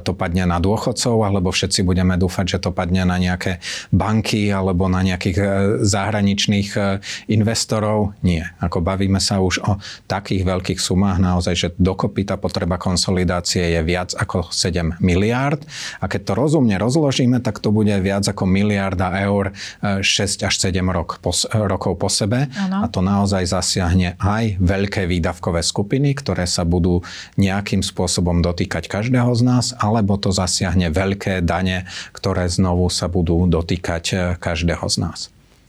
to 0.00 0.16
padne 0.16 0.48
na 0.48 0.58
dôchodcov, 0.58 1.24
alebo 1.24 1.52
všetci 1.52 1.84
budeme 1.84 2.16
dúfať, 2.16 2.56
že 2.56 2.58
to 2.64 2.70
padne 2.72 3.04
na 3.04 3.20
nejaké 3.20 3.60
banky 3.92 4.48
alebo 4.48 4.88
na 4.88 5.04
nejakých 5.04 5.38
e, 5.38 5.46
zahraničných 5.84 6.70
e, 6.74 6.80
investorov. 7.28 8.16
Nie. 8.24 8.56
Ako 8.64 8.80
bavíme 8.80 9.20
sa 9.20 9.44
už 9.44 9.60
o 9.62 9.76
takých 10.08 10.48
veľkých 10.48 10.80
sumách, 10.80 11.20
naozaj, 11.20 11.54
že 11.54 11.68
dokopy 11.76 12.24
tá 12.24 12.40
potreba 12.40 12.80
konsolidácie 12.80 13.76
je 13.76 13.80
viac 13.84 14.16
ako 14.16 14.48
7 14.48 14.98
miliárd 15.04 15.60
a 16.00 16.08
keď 16.08 16.20
to 16.24 16.32
rozumne 16.34 16.76
rozložíme, 16.80 17.44
tak 17.44 17.60
to 17.60 17.68
bude 17.68 17.92
viac 18.00 18.24
ako 18.24 18.48
miliarda 18.48 19.12
eur 19.28 19.52
6 19.82 20.46
až 20.46 20.54
7 20.56 20.80
rok, 20.88 21.20
po, 21.20 21.34
rokov 21.52 21.98
po 21.98 22.08
sebe 22.08 22.48
ano. 22.56 22.84
a 22.84 22.86
to 22.88 23.04
naozaj 23.04 23.42
za 23.44 23.57
zasiahne 23.58 24.14
aj 24.22 24.62
veľké 24.62 25.10
výdavkové 25.10 25.66
skupiny, 25.66 26.14
ktoré 26.14 26.46
sa 26.46 26.62
budú 26.62 27.02
nejakým 27.34 27.82
spôsobom 27.82 28.38
dotýkať 28.38 28.86
každého 28.86 29.34
z 29.34 29.42
nás, 29.42 29.66
alebo 29.76 30.14
to 30.14 30.30
zasiahne 30.30 30.94
veľké 30.94 31.42
dane, 31.42 31.90
ktoré 32.14 32.46
znovu 32.46 32.86
sa 32.88 33.10
budú 33.10 33.44
dotýkať 33.50 34.04
eh, 34.14 34.18
každého 34.38 34.86
z 34.86 34.96
nás. 35.02 35.20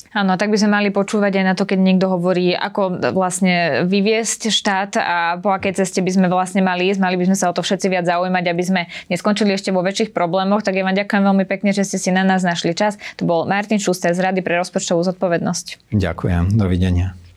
Áno, 0.09 0.41
tak 0.41 0.49
by 0.49 0.57
sme 0.57 0.81
mali 0.81 0.89
počúvať 0.89 1.37
aj 1.37 1.45
na 1.45 1.53
to, 1.53 1.69
keď 1.69 1.79
niekto 1.85 2.09
hovorí, 2.09 2.57
ako 2.57 3.13
vlastne 3.13 3.85
vyviesť 3.85 4.49
štát 4.49 4.91
a 4.97 5.37
po 5.37 5.53
akej 5.53 5.85
ceste 5.85 6.01
by 6.01 6.09
sme 6.09 6.27
vlastne 6.33 6.65
mali 6.65 6.89
ísť. 6.89 6.97
Mali 6.97 7.13
by 7.13 7.29
sme 7.29 7.37
sa 7.37 7.53
o 7.53 7.53
to 7.53 7.61
všetci 7.61 7.93
viac 7.93 8.09
zaujímať, 8.09 8.45
aby 8.49 8.63
sme 8.65 8.81
neskončili 9.13 9.53
ešte 9.53 9.69
vo 9.69 9.85
väčších 9.85 10.09
problémoch. 10.09 10.65
Tak 10.65 10.73
ja 10.73 10.81
vám 10.81 10.97
ďakujem 10.97 11.21
veľmi 11.21 11.45
pekne, 11.45 11.77
že 11.77 11.85
ste 11.85 12.01
si 12.01 12.09
na 12.09 12.25
nás 12.25 12.41
našli 12.41 12.73
čas. 12.73 12.97
To 13.21 13.29
bol 13.29 13.45
Martin 13.45 13.77
Šuster 13.77 14.09
z 14.17 14.25
Rady 14.25 14.41
pre 14.41 14.57
rozpočtovú 14.57 15.05
zodpovednosť. 15.05 15.93
Ďakujem, 15.93 16.57
dovidenia. 16.57 17.28